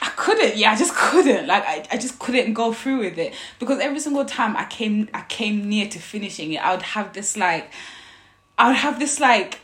I 0.03 0.09
couldn't, 0.17 0.57
yeah, 0.57 0.73
I 0.73 0.77
just 0.77 0.95
couldn't. 0.95 1.47
Like 1.47 1.65
I, 1.67 1.87
I 1.93 1.97
just 1.99 2.19
couldn't 2.19 2.55
go 2.55 2.73
through 2.73 3.01
with 3.01 3.19
it. 3.19 3.35
Because 3.59 3.81
every 3.81 4.01
single 4.01 4.25
time 4.25 4.57
I 4.57 4.65
came 4.65 5.09
I 5.13 5.23
came 5.23 5.69
near 5.69 5.89
to 5.89 5.99
finishing 5.99 6.53
it, 6.53 6.65
I 6.65 6.73
would 6.73 6.83
have 6.83 7.13
this 7.13 7.37
like 7.37 7.71
I 8.59 8.69
would 8.69 8.77
have 8.77 8.99
this 8.99 9.21
like 9.21 9.61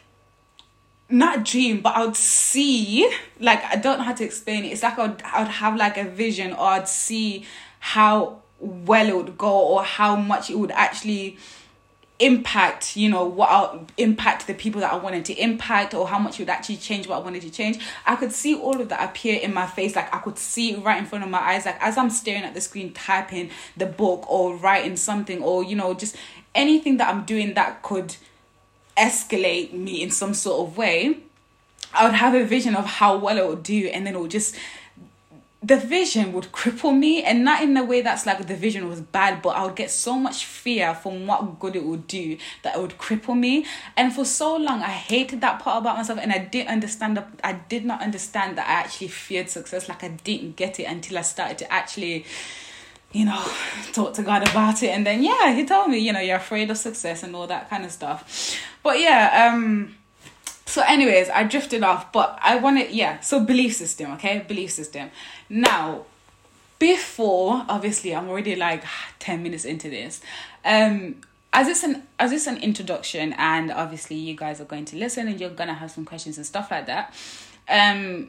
not 1.08 1.44
dream, 1.44 1.80
but 1.80 1.94
I 1.94 2.04
would 2.04 2.16
see 2.16 3.10
like 3.40 3.64
I 3.64 3.76
don't 3.76 3.98
know 3.98 4.04
how 4.04 4.14
to 4.14 4.24
explain 4.24 4.64
it. 4.64 4.68
It's 4.68 4.82
like 4.82 4.98
I 4.98 5.06
would 5.06 5.22
I 5.22 5.42
would 5.42 5.52
have 5.52 5.76
like 5.76 5.96
a 5.96 6.04
vision 6.04 6.52
or 6.52 6.66
I'd 6.66 6.88
see 6.88 7.46
how 7.78 8.42
well 8.58 9.06
it 9.06 9.16
would 9.16 9.38
go 9.38 9.58
or 9.58 9.84
how 9.84 10.16
much 10.16 10.50
it 10.50 10.58
would 10.58 10.70
actually 10.72 11.38
impact 12.18 12.96
you 12.96 13.10
know 13.10 13.26
what 13.26 13.50
I'll 13.50 13.86
impact 13.98 14.46
the 14.46 14.54
people 14.54 14.80
that 14.80 14.92
I 14.92 14.96
wanted 14.96 15.24
to 15.26 15.34
impact 15.34 15.92
or 15.92 16.08
how 16.08 16.18
much 16.18 16.40
it 16.40 16.44
would 16.44 16.48
actually 16.48 16.78
change 16.78 17.06
what 17.06 17.16
I 17.16 17.18
wanted 17.20 17.42
to 17.42 17.50
change. 17.50 17.78
I 18.06 18.16
could 18.16 18.32
see 18.32 18.54
all 18.54 18.80
of 18.80 18.88
that 18.88 19.08
appear 19.10 19.38
in 19.38 19.52
my 19.52 19.66
face. 19.66 19.94
Like 19.94 20.14
I 20.14 20.18
could 20.18 20.38
see 20.38 20.72
it 20.72 20.84
right 20.84 20.98
in 20.98 21.06
front 21.06 21.24
of 21.24 21.30
my 21.30 21.40
eyes. 21.40 21.66
Like 21.66 21.76
as 21.80 21.98
I'm 21.98 22.10
staring 22.10 22.44
at 22.44 22.54
the 22.54 22.60
screen 22.60 22.92
typing 22.94 23.50
the 23.76 23.86
book 23.86 24.30
or 24.30 24.56
writing 24.56 24.96
something 24.96 25.42
or 25.42 25.62
you 25.62 25.76
know 25.76 25.92
just 25.92 26.16
anything 26.54 26.96
that 26.96 27.14
I'm 27.14 27.24
doing 27.24 27.54
that 27.54 27.82
could 27.82 28.16
escalate 28.96 29.72
me 29.74 30.02
in 30.02 30.10
some 30.10 30.32
sort 30.32 30.66
of 30.66 30.78
way 30.78 31.18
I 31.92 32.04
would 32.04 32.14
have 32.14 32.34
a 32.34 32.44
vision 32.44 32.74
of 32.74 32.84
how 32.84 33.16
well 33.16 33.38
it 33.38 33.46
would 33.46 33.62
do 33.62 33.88
and 33.88 34.06
then 34.06 34.14
it 34.14 34.20
would 34.20 34.30
just 34.30 34.54
the 35.62 35.76
vision 35.76 36.32
would 36.32 36.52
cripple 36.52 36.96
me 36.96 37.22
and 37.22 37.42
not 37.42 37.62
in 37.62 37.76
a 37.76 37.84
way 37.84 38.02
that's 38.02 38.26
like 38.26 38.46
the 38.46 38.54
vision 38.54 38.88
was 38.88 39.00
bad 39.00 39.40
but 39.40 39.50
i 39.50 39.64
would 39.64 39.74
get 39.74 39.90
so 39.90 40.18
much 40.18 40.44
fear 40.44 40.94
from 40.94 41.26
what 41.26 41.58
good 41.58 41.74
it 41.74 41.82
would 41.82 42.06
do 42.06 42.36
that 42.62 42.76
it 42.76 42.80
would 42.80 42.98
cripple 42.98 43.36
me. 43.36 43.64
And 43.96 44.12
for 44.14 44.24
so 44.24 44.56
long 44.56 44.82
i 44.82 44.90
hated 44.90 45.40
that 45.40 45.60
part 45.60 45.78
about 45.80 45.96
myself 45.96 46.18
and 46.20 46.30
i 46.32 46.38
didn't 46.38 46.68
understand 46.68 47.16
that 47.16 47.28
i 47.42 47.54
did 47.54 47.84
not 47.84 48.02
understand 48.02 48.58
that 48.58 48.68
i 48.68 48.72
actually 48.72 49.08
feared 49.08 49.48
success. 49.48 49.88
Like 49.88 50.04
i 50.04 50.08
didn't 50.08 50.56
get 50.56 50.78
it 50.78 50.84
until 50.84 51.18
i 51.18 51.22
started 51.22 51.58
to 51.58 51.72
actually 51.72 52.26
you 53.12 53.24
know 53.24 53.42
talk 53.92 54.12
to 54.14 54.22
god 54.22 54.48
about 54.48 54.82
it. 54.82 54.88
And 54.88 55.06
then 55.06 55.22
yeah 55.22 55.52
he 55.54 55.64
told 55.64 55.90
me 55.90 55.98
you 55.98 56.12
know 56.12 56.20
you're 56.20 56.36
afraid 56.36 56.70
of 56.70 56.76
success 56.76 57.22
and 57.22 57.34
all 57.34 57.46
that 57.46 57.70
kind 57.70 57.84
of 57.84 57.90
stuff. 57.90 58.60
But 58.82 59.00
yeah 59.00 59.50
um 59.50 59.96
so 60.76 60.82
anyways 60.86 61.30
i 61.30 61.42
drifted 61.42 61.82
off 61.82 62.12
but 62.12 62.38
i 62.42 62.54
wanted 62.54 62.90
yeah 62.90 63.18
so 63.20 63.40
belief 63.40 63.74
system 63.74 64.12
okay? 64.12 64.44
Belief 64.46 64.70
system. 64.70 65.10
Now 65.48 66.04
before 66.78 67.64
obviously 67.66 68.14
i'm 68.14 68.28
already 68.28 68.54
like 68.56 68.84
10 69.18 69.42
minutes 69.42 69.64
into 69.64 69.88
this 69.88 70.20
um 70.66 71.16
as 71.54 71.66
it's 71.66 71.82
an 71.82 72.02
as 72.18 72.30
it's 72.30 72.46
an 72.46 72.58
introduction 72.58 73.32
and 73.38 73.72
obviously 73.72 74.16
you 74.16 74.36
guys 74.36 74.60
are 74.60 74.66
going 74.66 74.84
to 74.84 74.96
listen 74.96 75.26
and 75.28 75.40
you're 75.40 75.48
gonna 75.48 75.72
have 75.72 75.90
some 75.90 76.04
questions 76.04 76.36
and 76.36 76.44
stuff 76.44 76.70
like 76.70 76.84
that 76.84 77.14
um 77.70 78.28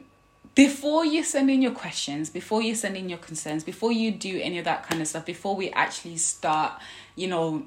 before 0.54 1.04
you 1.04 1.22
send 1.22 1.50
in 1.50 1.60
your 1.60 1.72
questions 1.72 2.30
before 2.30 2.62
you 2.62 2.74
send 2.74 2.96
in 2.96 3.10
your 3.10 3.18
concerns 3.18 3.62
before 3.62 3.92
you 3.92 4.10
do 4.10 4.40
any 4.40 4.58
of 4.58 4.64
that 4.64 4.88
kind 4.88 5.02
of 5.02 5.06
stuff 5.06 5.26
before 5.26 5.54
we 5.54 5.68
actually 5.72 6.16
start 6.16 6.72
you 7.14 7.28
know 7.28 7.62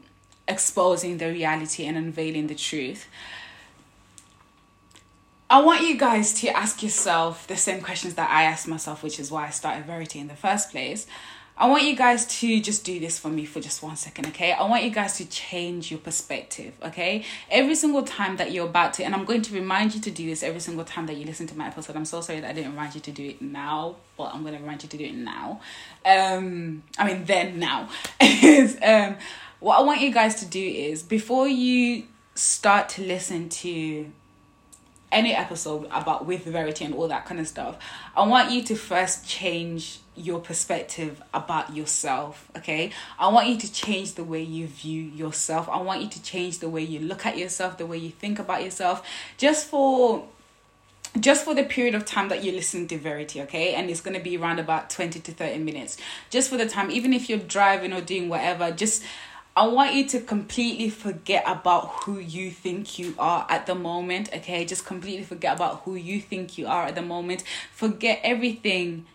exposing 0.47 1.19
the 1.19 1.27
reality 1.27 1.85
and 1.85 1.95
unveiling 1.95 2.47
the 2.47 2.55
truth 2.55 3.05
I 5.51 5.59
want 5.59 5.81
you 5.81 5.97
guys 5.97 6.31
to 6.35 6.47
ask 6.47 6.81
yourself 6.81 7.45
the 7.45 7.57
same 7.57 7.81
questions 7.81 8.13
that 8.13 8.31
I 8.31 8.43
asked 8.43 8.69
myself, 8.69 9.03
which 9.03 9.19
is 9.19 9.29
why 9.29 9.47
I 9.47 9.49
started 9.49 9.85
Verity 9.85 10.17
in 10.19 10.29
the 10.29 10.35
first 10.35 10.71
place. 10.71 11.05
I 11.57 11.67
want 11.67 11.83
you 11.83 11.93
guys 11.93 12.25
to 12.39 12.61
just 12.61 12.85
do 12.85 13.01
this 13.01 13.19
for 13.19 13.27
me 13.27 13.43
for 13.43 13.59
just 13.59 13.83
one 13.83 13.97
second, 13.97 14.27
okay? 14.27 14.53
I 14.53 14.63
want 14.63 14.85
you 14.85 14.91
guys 14.91 15.17
to 15.17 15.25
change 15.25 15.91
your 15.91 15.99
perspective, 15.99 16.73
okay? 16.81 17.25
Every 17.49 17.75
single 17.75 18.03
time 18.03 18.37
that 18.37 18.53
you're 18.53 18.65
about 18.65 18.93
to, 18.93 19.03
and 19.03 19.13
I'm 19.13 19.25
going 19.25 19.41
to 19.41 19.53
remind 19.53 19.93
you 19.93 19.99
to 19.99 20.09
do 20.09 20.25
this 20.25 20.41
every 20.41 20.61
single 20.61 20.85
time 20.85 21.05
that 21.07 21.17
you 21.17 21.25
listen 21.25 21.47
to 21.47 21.57
my 21.57 21.67
episode. 21.67 21.97
I'm 21.97 22.05
so 22.05 22.21
sorry 22.21 22.39
that 22.39 22.49
I 22.49 22.53
didn't 22.53 22.71
remind 22.71 22.95
you 22.95 23.01
to 23.01 23.11
do 23.11 23.27
it 23.27 23.41
now, 23.41 23.97
but 24.15 24.33
I'm 24.33 24.43
going 24.43 24.53
to 24.53 24.61
remind 24.61 24.83
you 24.83 24.87
to 24.89 24.97
do 24.97 25.03
it 25.03 25.15
now. 25.15 25.59
Um, 26.05 26.83
I 26.97 27.05
mean, 27.05 27.25
then 27.25 27.59
now. 27.59 27.89
is 28.21 28.77
um, 28.81 29.17
what 29.59 29.79
I 29.79 29.81
want 29.81 29.99
you 29.99 30.13
guys 30.13 30.35
to 30.35 30.45
do 30.45 30.65
is 30.65 31.03
before 31.03 31.49
you 31.49 32.05
start 32.35 32.87
to 32.87 33.01
listen 33.03 33.49
to 33.49 34.09
any 35.11 35.33
episode 35.33 35.85
about 35.91 36.25
with 36.25 36.43
verity 36.45 36.85
and 36.85 36.93
all 36.93 37.07
that 37.07 37.25
kind 37.25 37.39
of 37.39 37.47
stuff 37.47 37.77
i 38.15 38.25
want 38.25 38.51
you 38.51 38.63
to 38.63 38.75
first 38.75 39.27
change 39.27 39.99
your 40.15 40.39
perspective 40.39 41.21
about 41.33 41.75
yourself 41.75 42.49
okay 42.55 42.91
i 43.19 43.27
want 43.27 43.47
you 43.47 43.57
to 43.57 43.71
change 43.71 44.13
the 44.13 44.23
way 44.23 44.41
you 44.41 44.67
view 44.67 45.03
yourself 45.03 45.67
i 45.69 45.81
want 45.81 46.01
you 46.01 46.09
to 46.09 46.21
change 46.21 46.59
the 46.59 46.69
way 46.69 46.81
you 46.81 46.99
look 46.99 47.25
at 47.25 47.37
yourself 47.37 47.77
the 47.77 47.85
way 47.85 47.97
you 47.97 48.09
think 48.09 48.39
about 48.39 48.63
yourself 48.63 49.05
just 49.37 49.67
for 49.67 50.27
just 51.19 51.43
for 51.43 51.53
the 51.53 51.63
period 51.63 51.93
of 51.93 52.05
time 52.05 52.29
that 52.29 52.43
you're 52.43 52.53
listening 52.53 52.87
to 52.87 52.97
Verity, 52.97 53.41
okay? 53.41 53.73
And 53.73 53.89
it's 53.89 53.99
going 53.99 54.15
to 54.15 54.23
be 54.23 54.37
around 54.37 54.59
about 54.59 54.89
20 54.89 55.19
to 55.19 55.31
30 55.33 55.59
minutes. 55.59 55.97
Just 56.29 56.49
for 56.49 56.57
the 56.57 56.67
time, 56.67 56.89
even 56.89 57.11
if 57.11 57.29
you're 57.29 57.37
driving 57.37 57.91
or 57.91 57.99
doing 57.99 58.29
whatever, 58.29 58.71
just 58.71 59.03
I 59.55 59.67
want 59.67 59.93
you 59.93 60.07
to 60.09 60.21
completely 60.21 60.89
forget 60.89 61.43
about 61.45 61.87
who 62.03 62.19
you 62.19 62.51
think 62.51 62.97
you 62.97 63.13
are 63.19 63.45
at 63.49 63.65
the 63.65 63.75
moment, 63.75 64.29
okay? 64.33 64.63
Just 64.63 64.85
completely 64.85 65.23
forget 65.23 65.55
about 65.55 65.81
who 65.81 65.95
you 65.95 66.21
think 66.21 66.57
you 66.57 66.67
are 66.67 66.85
at 66.85 66.95
the 66.95 67.01
moment. 67.01 67.43
Forget 67.73 68.21
everything 68.23 69.05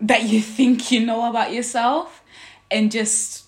that 0.00 0.24
you 0.24 0.40
think 0.40 0.90
you 0.90 1.04
know 1.04 1.28
about 1.28 1.52
yourself 1.52 2.22
and 2.70 2.92
just 2.92 3.46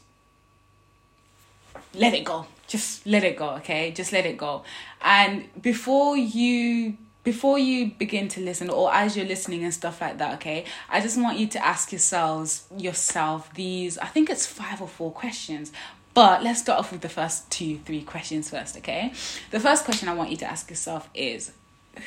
let 1.95 2.15
it 2.15 2.25
go. 2.25 2.47
Just 2.67 3.07
let 3.07 3.23
it 3.23 3.37
go, 3.37 3.51
okay? 3.57 3.91
Just 3.91 4.13
let 4.13 4.25
it 4.25 4.39
go. 4.39 4.65
And 5.03 5.49
before 5.61 6.17
you 6.17 6.97
before 7.25 7.59
you 7.59 7.93
begin 7.99 8.29
to 8.29 8.41
listen 8.41 8.69
or 8.69 8.93
as 8.93 9.17
you're 9.17 9.27
listening 9.27 9.63
and 9.65 9.73
stuff 9.73 10.01
like 10.01 10.19
that 10.19 10.35
okay 10.35 10.65
i 10.89 11.01
just 11.01 11.21
want 11.21 11.39
you 11.39 11.47
to 11.47 11.65
ask 11.65 11.93
yourselves 11.93 12.67
yourself 12.77 13.53
these 13.55 13.99
i 13.99 14.07
think 14.07 14.29
it's 14.31 14.47
five 14.47 14.81
or 14.81 14.89
four 14.89 15.13
questions 15.13 15.73
but 16.15 16.43
let's 16.43 16.61
start 16.61 16.79
off 16.79 16.93
with 16.93 17.01
the 17.01 17.09
first 17.09 17.51
two 17.51 17.79
three 17.79 18.03
questions 18.03 18.51
first 18.51 18.77
okay 18.77 19.13
the 19.51 19.61
first 19.61 19.85
question 19.85 20.09
i 20.09 20.15
want 20.15 20.31
you 20.31 20.37
to 20.37 20.47
ask 20.47 20.69
yourself 20.71 21.09
is 21.15 21.53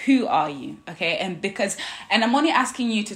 who 0.05 0.25
are 0.27 0.49
you 0.49 0.77
okay 0.89 1.17
and 1.17 1.41
because 1.41 1.77
and 2.09 2.23
i'm 2.23 2.35
only 2.35 2.49
asking 2.49 2.89
you 2.89 3.03
to 3.03 3.15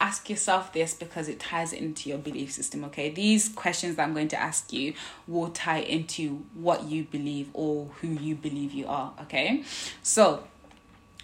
ask 0.00 0.30
yourself 0.30 0.72
this 0.72 0.94
because 0.94 1.28
it 1.28 1.38
ties 1.38 1.72
into 1.72 2.08
your 2.08 2.18
belief 2.18 2.50
system, 2.50 2.84
okay? 2.84 3.10
These 3.10 3.50
questions 3.50 3.96
that 3.96 4.02
I'm 4.02 4.14
going 4.14 4.28
to 4.28 4.40
ask 4.40 4.72
you 4.72 4.94
will 5.28 5.50
tie 5.50 5.80
into 5.80 6.42
what 6.54 6.84
you 6.84 7.04
believe 7.04 7.50
or 7.52 7.90
who 8.00 8.08
you 8.08 8.34
believe 8.34 8.72
you 8.72 8.86
are, 8.86 9.12
okay? 9.22 9.62
So, 10.02 10.44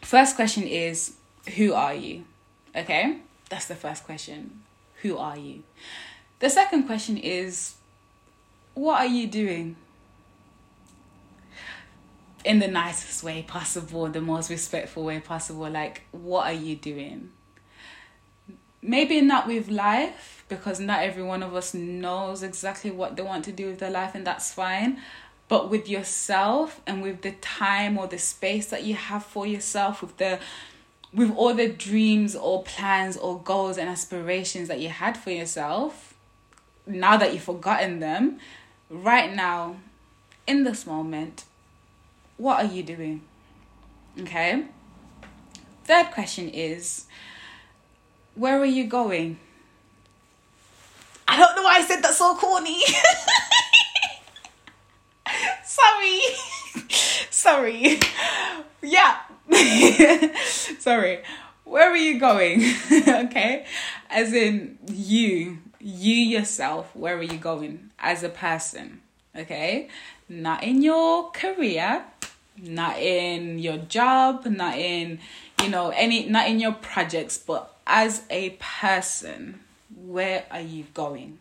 first 0.03 0.37
question 0.37 0.65
is 0.65 1.15
who 1.57 1.73
are 1.73 1.95
you? 1.95 2.25
Okay? 2.75 3.19
That's 3.49 3.67
the 3.67 3.75
first 3.75 4.05
question. 4.05 4.63
Who 5.03 5.17
are 5.17 5.39
you? 5.39 5.63
The 6.41 6.51
second 6.51 6.85
question 6.85 7.17
is 7.17 7.77
what 8.75 9.01
are 9.01 9.07
you 9.07 9.27
doing? 9.27 9.77
In 12.45 12.61
the 12.61 12.69
nicest 12.69 13.25
way 13.25 13.43
possible, 13.43 14.07
the 14.09 14.21
most 14.21 14.51
respectful 14.51 15.05
way 15.05 15.19
possible. 15.19 15.69
Like, 15.69 16.03
what 16.13 16.47
are 16.47 16.53
you 16.53 16.77
doing? 16.77 17.33
maybe 18.87 19.21
not 19.21 19.47
with 19.47 19.69
life 19.69 20.45
because 20.49 20.79
not 20.79 21.03
every 21.03 21.23
one 21.23 21.43
of 21.43 21.55
us 21.55 21.75
knows 21.75 22.43
exactly 22.43 22.91
what 22.91 23.17
they 23.17 23.23
want 23.23 23.45
to 23.45 23.53
do 23.53 23.67
with 23.67 23.79
their 23.79 23.91
life 23.91 24.15
and 24.15 24.27
that's 24.27 24.53
fine 24.53 25.01
but 25.49 25.71
with 25.71 25.89
yourself 25.89 26.81
and 26.87 27.03
with 27.03 27.23
the 27.23 27.33
time 27.33 27.99
or 27.99 28.07
the 28.07 28.19
space 28.19 28.67
that 28.67 28.85
you 28.85 28.95
have 28.95 29.25
for 29.25 29.47
yourself 29.47 30.03
with 30.03 30.17
the 30.17 30.39
with 31.13 31.35
all 31.37 31.55
the 31.55 31.69
dreams 31.69 32.35
or 32.35 32.63
plans 32.65 33.17
or 33.17 33.41
goals 33.41 33.79
and 33.79 33.89
aspirations 33.89 34.69
that 34.69 34.81
you 34.81 34.89
had 34.89 35.17
for 35.17 35.31
yourself 35.31 36.15
now 36.87 37.17
that 37.17 37.33
you've 37.33 37.43
forgotten 37.43 38.01
them 38.01 38.39
right 38.91 39.35
now 39.35 39.77
in 40.47 40.65
this 40.65 40.87
moment 40.87 41.45
what 42.37 42.65
are 42.65 42.73
you 42.73 42.83
doing 42.83 43.23
okay 44.21 44.65
third 45.85 46.11
question 46.11 46.49
is 46.49 47.07
where 48.37 48.61
are 48.61 48.67
you 48.67 48.85
going? 48.85 49.39
I 51.27 51.39
don't 51.39 51.57
know 51.57 51.63
why 51.63 51.77
I 51.77 51.83
said 51.83 52.03
that 52.03 52.13
so 52.13 52.37
corny. 52.37 52.79
Sorry. 55.65 56.21
Sorry. 57.67 57.99
Yeah. 58.83 59.17
Sorry. 60.79 61.23
Where 61.65 61.91
are 61.91 61.97
you 61.97 62.21
going? 62.21 62.63
okay? 62.93 63.67
As 64.09 64.33
in 64.33 64.79
you, 64.87 65.59
you 65.81 66.15
yourself, 66.15 66.95
where 66.95 67.17
are 67.17 67.23
you 67.23 67.39
going 67.39 67.91
as 67.99 68.23
a 68.23 68.29
person? 68.29 69.01
Okay? 69.35 69.89
Not 70.29 70.63
in 70.63 70.83
your 70.83 71.33
career, 71.33 72.05
not 72.63 72.99
in 72.99 73.59
your 73.59 73.79
job, 73.79 74.47
not 74.47 74.79
in, 74.79 75.19
you 75.61 75.69
know, 75.69 75.89
any 75.89 76.29
not 76.29 76.49
in 76.49 76.61
your 76.61 76.75
projects, 76.75 77.39
but 77.39 77.75
as 77.89 78.23
a 78.31 78.51
person, 78.61 79.59
where 79.97 80.45
are 80.53 80.61
you 80.61 80.85
going? 80.95 81.41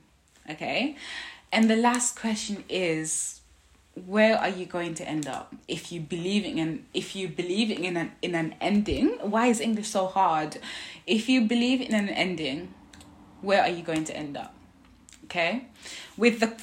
Okay. 0.49 0.95
And 1.51 1.69
the 1.69 1.75
last 1.75 2.17
question 2.17 2.63
is 2.69 3.41
where 4.05 4.37
are 4.37 4.49
you 4.49 4.65
going 4.65 4.93
to 4.95 5.07
end 5.07 5.27
up? 5.27 5.55
If 5.67 5.91
you 5.91 6.01
believe 6.01 6.43
in 6.45 6.85
if 6.93 7.15
you 7.15 7.27
believe 7.27 7.71
in 7.71 7.95
an 7.95 8.11
in 8.21 8.35
an 8.35 8.55
ending 8.59 9.17
why 9.21 9.47
is 9.47 9.61
english 9.61 9.87
so 9.87 10.07
hard? 10.07 10.57
If 11.07 11.29
you 11.29 11.41
believe 11.41 11.81
in 11.81 11.93
an 11.93 12.09
ending 12.09 12.73
where 13.41 13.61
are 13.61 13.69
you 13.69 13.83
going 13.83 14.03
to 14.05 14.15
end 14.15 14.35
up? 14.37 14.53
Okay? 15.25 15.67
With 16.17 16.39
the 16.39 16.53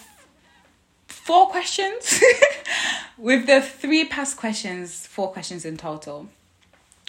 four 1.07 1.49
questions 1.49 2.23
with 3.19 3.47
the 3.47 3.63
three 3.63 4.05
past 4.05 4.37
questions 4.37 5.07
four 5.07 5.33
questions 5.33 5.65
in 5.65 5.77
total 5.77 6.29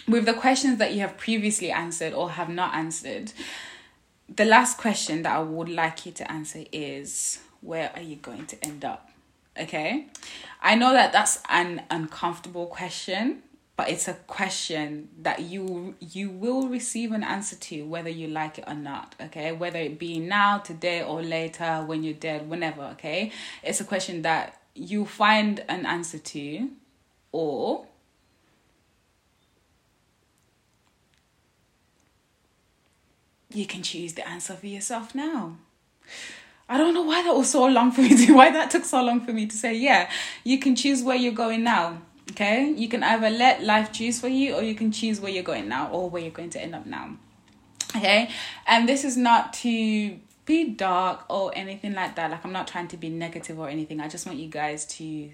with 0.06 0.26
the 0.26 0.34
questions 0.34 0.78
that 0.78 0.92
you 0.92 1.00
have 1.00 1.16
previously 1.16 1.70
answered 1.70 2.12
or 2.12 2.30
have 2.30 2.48
not 2.48 2.74
answered, 2.74 3.32
the 4.28 4.44
last 4.44 4.78
question 4.78 5.22
that 5.22 5.36
I 5.36 5.40
would 5.40 5.68
like 5.68 6.04
you 6.06 6.12
to 6.12 6.30
answer 6.30 6.64
is 6.72 7.40
where 7.60 7.90
are 7.94 8.02
you 8.02 8.16
going 8.16 8.46
to 8.46 8.64
end 8.64 8.84
up? 8.84 9.10
Okay? 9.58 10.06
I 10.62 10.74
know 10.74 10.92
that 10.92 11.12
that's 11.12 11.40
an 11.48 11.82
uncomfortable 11.90 12.66
question, 12.66 13.42
but 13.76 13.88
it's 13.88 14.08
a 14.08 14.14
question 14.14 15.08
that 15.22 15.40
you 15.40 15.94
you 16.00 16.30
will 16.30 16.68
receive 16.68 17.12
an 17.12 17.24
answer 17.24 17.56
to 17.56 17.82
whether 17.82 18.08
you 18.08 18.28
like 18.28 18.58
it 18.58 18.64
or 18.66 18.74
not, 18.74 19.14
okay? 19.20 19.52
Whether 19.52 19.80
it 19.80 19.98
be 19.98 20.18
now, 20.18 20.58
today 20.58 21.02
or 21.02 21.22
later 21.22 21.82
when 21.84 22.02
you're 22.02 22.14
dead, 22.14 22.48
whenever, 22.48 22.82
okay? 22.92 23.32
It's 23.62 23.80
a 23.80 23.84
question 23.84 24.22
that 24.22 24.60
you 24.74 25.04
find 25.04 25.64
an 25.68 25.86
answer 25.86 26.18
to 26.18 26.70
or 27.32 27.86
you 33.50 33.66
can 33.66 33.82
choose 33.82 34.14
the 34.14 34.28
answer 34.28 34.54
for 34.54 34.66
yourself 34.66 35.14
now. 35.14 35.56
I 36.68 36.78
don't 36.78 36.94
know 36.94 37.02
why 37.02 37.22
that 37.22 37.34
was 37.34 37.50
so 37.50 37.66
long 37.66 37.92
for 37.92 38.00
me 38.00 38.26
to 38.26 38.32
why 38.34 38.50
that 38.50 38.70
took 38.70 38.84
so 38.84 39.02
long 39.02 39.20
for 39.20 39.32
me 39.32 39.46
to 39.46 39.56
say 39.56 39.74
yeah. 39.74 40.10
You 40.44 40.58
can 40.58 40.74
choose 40.74 41.02
where 41.02 41.16
you're 41.16 41.32
going 41.32 41.64
now. 41.64 42.02
Okay? 42.30 42.70
You 42.70 42.88
can 42.88 43.02
either 43.02 43.30
let 43.30 43.62
life 43.62 43.92
choose 43.92 44.20
for 44.20 44.28
you 44.28 44.54
or 44.54 44.62
you 44.62 44.74
can 44.74 44.90
choose 44.90 45.20
where 45.20 45.30
you're 45.30 45.42
going 45.42 45.68
now 45.68 45.90
or 45.90 46.08
where 46.08 46.22
you're 46.22 46.30
going 46.30 46.50
to 46.50 46.60
end 46.60 46.74
up 46.74 46.86
now. 46.86 47.16
Okay? 47.96 48.30
And 48.66 48.88
this 48.88 49.04
is 49.04 49.16
not 49.16 49.52
to 49.54 50.18
be 50.46 50.70
dark 50.70 51.24
or 51.28 51.52
anything 51.54 51.94
like 51.94 52.16
that. 52.16 52.30
Like 52.30 52.44
I'm 52.44 52.52
not 52.52 52.66
trying 52.66 52.88
to 52.88 52.96
be 52.96 53.08
negative 53.08 53.58
or 53.58 53.68
anything. 53.68 54.00
I 54.00 54.08
just 54.08 54.26
want 54.26 54.38
you 54.38 54.48
guys 54.48 54.84
to 54.86 55.30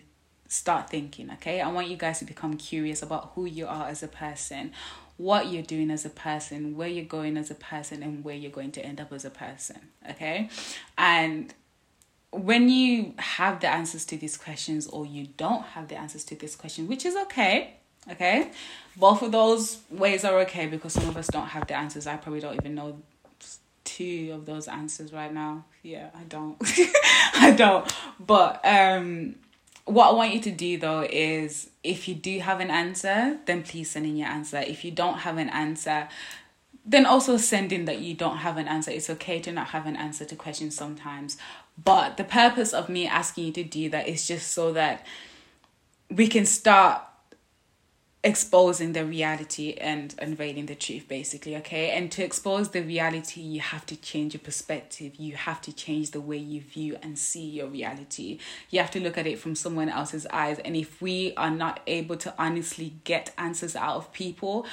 start 0.49 0.90
thinking, 0.90 1.31
okay? 1.31 1.61
I 1.61 1.71
want 1.71 1.88
you 1.88 1.97
guys 1.97 2.19
to 2.19 2.25
become 2.25 2.57
curious 2.57 3.03
about 3.03 3.33
who 3.35 3.45
you 3.45 3.66
are 3.69 3.87
as 3.87 4.03
a 4.03 4.09
person 4.09 4.73
what 5.21 5.49
you're 5.49 5.63
doing 5.63 5.91
as 5.91 6.07
a 6.07 6.11
person, 6.11 6.77
where 6.77 6.89
you're 6.89 7.05
going 7.05 7.37
as 7.37 7.51
a 7.51 7.55
person, 7.55 8.03
and 8.03 8.25
where 8.25 8.35
you're 8.35 8.51
going 8.51 8.73
to 8.73 8.85
end 8.85 9.01
up 9.01 9.13
as 9.13 9.25
a 9.25 9.31
person. 9.31 9.77
Okay. 10.09 10.49
And 10.97 11.53
when 12.31 12.71
you 12.71 13.13
have 13.19 13.61
the 13.61 13.69
answers 13.69 14.07
to 14.07 14.17
these 14.17 14.39
questions, 14.39 14.87
or 14.87 15.05
you 15.05 15.29
don't 15.37 15.63
have 15.63 15.89
the 15.89 15.97
answers 15.97 16.25
to 16.25 16.35
this 16.35 16.57
question, 16.57 16.89
which 16.89 17.05
is 17.05 17.17
okay. 17.17 17.75
Okay. 18.11 18.51
Both 18.97 19.21
of 19.21 19.31
those 19.31 19.81
ways 19.91 20.25
are 20.25 20.39
okay 20.41 20.67
because 20.67 20.95
some 20.95 21.09
of 21.09 21.17
us 21.19 21.27
don't 21.27 21.49
have 21.49 21.67
the 21.67 21.77
answers. 21.77 22.07
I 22.07 22.17
probably 22.17 22.41
don't 22.41 22.55
even 22.55 22.75
know 22.75 22.97
two 23.85 24.31
of 24.33 24.47
those 24.47 24.69
answers 24.69 25.13
right 25.13 25.33
now. 25.33 25.65
Yeah, 25.83 26.09
I 26.15 26.23
don't. 26.25 26.57
I 27.35 27.53
don't. 27.57 27.93
But 28.19 28.61
um 28.65 29.37
what 29.85 30.09
I 30.09 30.12
want 30.12 30.35
you 30.35 30.40
to 30.40 30.51
do 30.51 30.79
though 30.79 31.03
is 31.03 31.71
if 31.83 32.09
you 32.09 32.14
do 32.14 32.38
have 32.40 32.61
an 32.61 32.71
answer, 32.71 33.38
then 33.47 33.62
please 33.62 33.90
send 33.90 34.07
in 34.07 34.16
your 34.16 34.29
answer. 34.29 34.59
If 34.59 34.85
you 34.85 34.90
don't 34.90 35.19
have 35.19 35.38
an 35.38 35.49
answer, 35.49 36.09
then 36.85 37.07
also 37.07 37.37
send 37.37 37.73
in 37.73 37.85
that 37.85 38.01
you 38.01 38.14
don't 38.14 38.38
have 38.38 38.57
an 38.57 38.66
answer. 38.66 38.90
It's 38.90 39.11
okay 39.11 39.40
to 39.40 39.53
not 39.53 39.69
have 39.69 39.87
an 39.87 39.97
answer 39.97 40.25
to 40.25 40.37
questions 40.37 40.77
sometimes. 40.77 41.37
But 41.83 42.16
the 42.16 42.25
purpose 42.25 42.73
of 42.73 42.88
me 42.88 43.07
asking 43.07 43.47
you 43.47 43.53
to 43.53 43.64
do 43.64 43.90
that 43.90 44.09
is 44.09 44.27
just 44.27 44.53
so 44.53 44.73
that 44.73 45.07
we 46.11 46.27
can 46.27 46.45
start 46.45 47.03
exposing 48.23 48.93
the 48.93 49.05
reality 49.05 49.73
and 49.81 50.15
unveiling 50.19 50.67
the 50.67 50.75
truth 50.75 51.09
basically 51.09 51.57
okay? 51.57 51.91
And 51.91 52.13
to 52.13 52.23
expose 52.23 52.71
the 52.71 52.83
reality 52.83 53.41
you 53.41 53.61
have 53.61 53.87
to 53.87 53.97
change 53.97 54.35
your 54.35 54.43
perspective. 54.43 55.17
You 55.17 55.37
have 55.37 55.63
to 55.63 55.73
change 55.73 56.11
the 56.11 56.21
way 56.21 56.37
you 56.37 56.61
view 56.61 56.99
and 57.03 57.19
see 57.19 57.49
your 57.49 57.69
reality. 57.69 58.39
You 58.69 58.81
have 58.81 58.91
to 58.93 59.01
look 59.01 59.17
at 59.17 59.27
it 59.27 59.39
from 59.39 59.55
someone 59.55 59.89
else's 59.89 60.27
eyes. 60.27 60.59
And 60.59 60.77
if 60.77 61.01
we 61.01 61.33
are 61.37 61.51
not 61.51 61.81
able 61.87 62.17
to 62.19 62.35
honestly 62.39 62.95
get 63.05 63.33
answers 63.39 63.75
out 63.75 63.97
of 63.97 64.13
people 64.13 64.67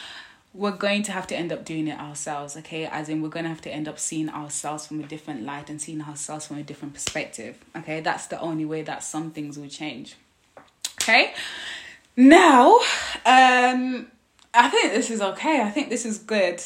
we're 0.53 0.71
going 0.71 1.03
to 1.03 1.11
have 1.11 1.27
to 1.27 1.35
end 1.35 1.51
up 1.51 1.63
doing 1.63 1.87
it 1.87 1.99
ourselves 1.99 2.57
okay? 2.57 2.85
As 2.85 3.09
in 3.09 3.21
we're 3.21 3.29
going 3.29 3.43
to 3.43 3.49
have 3.49 3.61
to 3.61 3.69
end 3.69 3.87
up 3.87 3.99
seeing 3.99 4.27
ourselves 4.29 4.87
from 4.87 4.99
a 4.99 5.03
different 5.03 5.43
light 5.43 5.69
and 5.69 5.79
seeing 5.79 6.01
ourselves 6.01 6.47
from 6.47 6.57
a 6.57 6.63
different 6.63 6.93
perspective 6.93 7.57
okay? 7.75 7.99
That's 8.01 8.27
the 8.27 8.39
only 8.39 8.65
way 8.65 8.81
that 8.81 9.03
some 9.03 9.31
things 9.31 9.57
will 9.57 9.67
change 9.69 10.15
okay 11.01 11.33
now, 12.17 12.73
um, 13.25 14.07
I 14.53 14.69
think 14.69 14.93
this 14.93 15.11
is 15.11 15.21
okay. 15.21 15.61
I 15.61 15.69
think 15.69 15.89
this 15.89 16.05
is 16.05 16.17
good. 16.17 16.61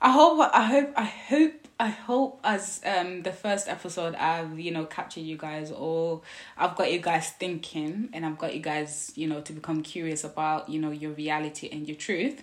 I 0.00 0.12
hope. 0.12 0.50
I 0.52 0.62
hope. 0.62 0.92
I 0.96 1.04
hope. 1.04 1.52
I 1.80 1.88
hope 1.88 2.40
as 2.42 2.80
um 2.84 3.22
the 3.22 3.30
first 3.30 3.68
episode 3.68 4.16
I've 4.16 4.58
you 4.58 4.72
know 4.72 4.84
captured 4.84 5.20
you 5.20 5.36
guys 5.36 5.70
or 5.70 6.22
I've 6.56 6.74
got 6.74 6.92
you 6.92 6.98
guys 6.98 7.30
thinking 7.30 8.08
and 8.12 8.26
I've 8.26 8.36
got 8.36 8.52
you 8.52 8.60
guys 8.60 9.12
you 9.14 9.28
know 9.28 9.40
to 9.42 9.52
become 9.52 9.84
curious 9.84 10.24
about 10.24 10.68
you 10.68 10.80
know 10.80 10.90
your 10.90 11.12
reality 11.12 11.68
and 11.70 11.86
your 11.86 11.96
truth. 11.96 12.42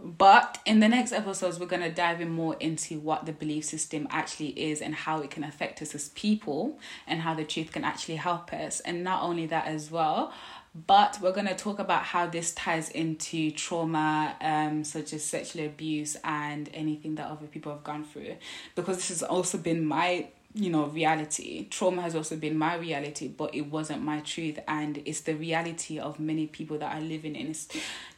But 0.00 0.58
in 0.66 0.80
the 0.80 0.88
next 0.88 1.12
episodes, 1.12 1.60
we're 1.60 1.66
going 1.66 1.82
to 1.82 1.90
dive 1.90 2.20
in 2.20 2.30
more 2.30 2.56
into 2.58 2.98
what 2.98 3.26
the 3.26 3.32
belief 3.32 3.64
system 3.64 4.08
actually 4.10 4.48
is 4.48 4.82
and 4.82 4.94
how 4.94 5.20
it 5.20 5.30
can 5.30 5.44
affect 5.44 5.80
us 5.82 5.94
as 5.94 6.08
people 6.10 6.78
and 7.06 7.20
how 7.20 7.32
the 7.34 7.44
truth 7.44 7.70
can 7.70 7.84
actually 7.84 8.16
help 8.16 8.52
us. 8.52 8.80
And 8.80 9.04
not 9.04 9.22
only 9.22 9.46
that, 9.46 9.66
as 9.66 9.92
well, 9.92 10.32
but 10.74 11.18
we're 11.20 11.32
going 11.32 11.46
to 11.46 11.54
talk 11.54 11.78
about 11.78 12.02
how 12.02 12.26
this 12.26 12.52
ties 12.52 12.88
into 12.90 13.50
trauma 13.52 14.34
um 14.40 14.82
such 14.82 15.12
as 15.12 15.24
sexual 15.24 15.64
abuse 15.64 16.16
and 16.24 16.68
anything 16.74 17.14
that 17.14 17.30
other 17.30 17.46
people 17.46 17.72
have 17.72 17.84
gone 17.84 18.04
through. 18.04 18.34
Because 18.74 18.96
this 18.96 19.08
has 19.08 19.22
also 19.22 19.56
been 19.58 19.84
my 19.84 20.28
you 20.52 20.70
know 20.70 20.86
reality. 20.86 21.68
Trauma 21.68 22.02
has 22.02 22.16
also 22.16 22.36
been 22.36 22.58
my 22.58 22.74
reality 22.74 23.28
but 23.28 23.54
it 23.54 23.62
wasn't 23.62 24.02
my 24.02 24.20
truth. 24.20 24.58
And 24.66 25.00
it's 25.04 25.20
the 25.20 25.34
reality 25.34 25.98
of 25.98 26.18
many 26.18 26.48
people 26.48 26.78
that 26.78 26.92
are 26.94 27.00
living 27.00 27.36
in 27.36 27.48
it's, 27.48 27.68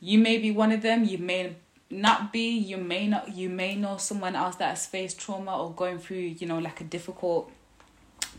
you 0.01 0.19
may 0.19 0.39
be 0.39 0.51
one 0.51 0.73
of 0.73 0.81
them. 0.81 1.05
You 1.05 1.19
may 1.19 1.57
not 1.91 2.33
be. 2.33 2.57
You 2.57 2.79
may 2.79 3.07
not 3.07 3.35
you 3.35 3.51
may 3.51 3.75
know 3.75 3.99
someone 3.99 4.35
else 4.35 4.57
that 4.57 4.71
has 4.71 4.87
faced 4.87 5.21
trauma 5.21 5.57
or 5.63 5.73
going 5.73 5.99
through 5.99 6.17
you 6.17 6.47
know 6.47 6.59
like 6.59 6.81
a 6.81 6.85
difficult 6.85 7.51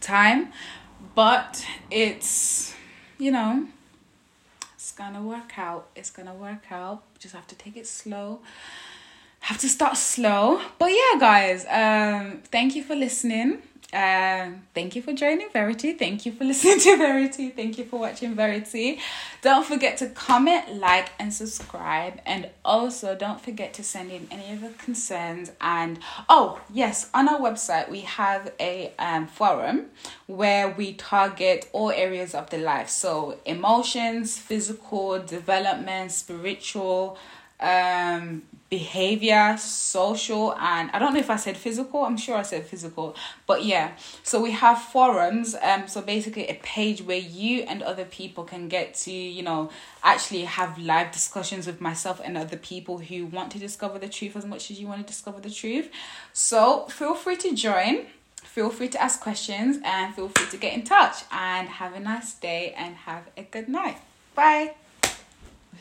time. 0.02 0.52
But 1.14 1.64
it's 1.92 2.74
you 3.20 3.32
know 3.32 3.68
it's 4.88 4.96
gonna 4.96 5.22
work 5.22 5.60
out 5.60 5.90
it's 5.98 6.10
gonna 6.12 6.34
work 6.34 6.72
out. 6.72 7.04
Just 7.20 7.36
have 7.36 7.46
to 7.48 7.56
take 7.56 7.76
it 7.76 7.86
slow. 7.86 8.40
Have 9.42 9.58
to 9.58 9.68
start 9.68 9.98
slow. 9.98 10.62
But 10.80 10.92
yeah 10.92 11.20
guys 11.20 11.66
um 11.66 12.42
thank 12.50 12.74
you 12.74 12.84
for 12.84 12.96
listening 12.96 13.62
um, 13.94 14.64
thank 14.74 14.98
you 14.98 15.02
for 15.02 15.14
joining 15.14 15.50
Verity. 15.50 15.94
Thank 15.94 16.26
you 16.26 16.34
for 16.34 16.44
listening 16.44 16.80
to 16.82 16.98
Verity. 16.98 17.50
Thank 17.52 17.78
you 17.78 17.86
for 17.86 17.98
watching 17.98 18.36
Verity. 18.36 19.00
Don't 19.42 19.66
forget 19.66 19.98
to 20.00 20.10
comment, 20.10 20.76
like, 20.76 21.10
and 21.20 21.34
subscribe. 21.34 22.20
And 22.26 22.50
also, 22.66 23.16
don't 23.16 23.40
forget 23.40 23.74
to 23.76 23.84
send 23.84 24.12
in 24.12 24.28
any 24.30 24.52
of 24.52 24.62
your 24.62 24.72
concerns. 24.72 25.54
And 25.62 26.00
oh, 26.28 26.60
yes, 26.74 27.10
on 27.14 27.30
our 27.30 27.40
website, 27.40 27.90
we 27.90 28.02
have 28.02 28.52
a 28.60 28.92
um, 29.00 29.26
forum 29.26 29.86
where 30.26 30.70
we 30.70 30.94
target 30.94 31.70
all 31.72 31.92
areas 31.92 32.36
of 32.36 32.50
the 32.50 32.58
life. 32.58 32.90
So, 32.90 33.40
emotions, 33.46 34.38
physical, 34.38 35.20
development, 35.20 36.12
spiritual, 36.12 37.18
um 37.60 38.44
behavior, 38.70 39.56
social, 39.58 40.54
and 40.56 40.92
I 40.92 41.00
don't 41.00 41.14
know 41.14 41.20
if 41.20 41.30
I 41.30 41.38
said 41.38 41.56
physical. 41.56 42.04
I'm 42.04 42.18
sure 42.18 42.36
I 42.36 42.42
said 42.42 42.66
physical, 42.66 43.16
but 43.46 43.64
yeah. 43.64 43.92
So 44.24 44.42
we 44.42 44.52
have 44.52 44.82
forums. 44.82 45.56
Um, 45.62 45.88
so 45.88 46.02
basically 46.02 46.48
a 46.48 46.56
page 46.56 47.02
where 47.02 47.18
you 47.18 47.62
and 47.62 47.82
other 47.82 48.04
people 48.04 48.44
can 48.44 48.68
get 48.68 48.94
to, 48.96 49.12
you 49.12 49.42
know, 49.42 49.70
actually 50.04 50.44
have 50.44 50.78
live 50.78 51.12
discussions 51.12 51.66
with 51.66 51.80
myself 51.80 52.20
and 52.24 52.38
other 52.38 52.58
people 52.58 52.98
who 52.98 53.26
want 53.26 53.52
to 53.52 53.60
discover 53.60 54.00
the 54.00 54.10
truth 54.10 54.36
as 54.36 54.46
much 54.46 54.70
as 54.70 54.80
you 54.82 54.88
want 54.88 55.00
to 55.00 55.08
discover 55.08 55.40
the 55.40 55.50
truth. 55.50 55.90
So 56.34 56.88
feel 56.88 57.16
free 57.16 57.38
to 57.38 57.56
join. 57.56 58.08
Feel 58.44 58.70
free 58.70 58.90
to 58.90 59.02
ask 59.02 59.22
questions 59.22 59.78
and 59.84 60.14
feel 60.14 60.30
free 60.30 60.48
to 60.50 60.58
get 60.58 60.74
in 60.74 60.84
touch. 60.84 61.24
And 61.32 61.70
have 61.70 61.94
a 61.94 62.00
nice 62.02 62.34
day 62.34 62.74
and 62.76 62.96
have 62.96 63.24
a 63.38 63.44
good 63.44 63.70
night. 63.70 63.98
Bye. 64.36 64.76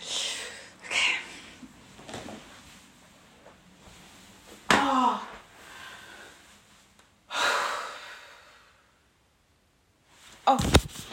Okay. 0.89 1.26
Oh. 4.89 5.21
oh. 10.47 11.06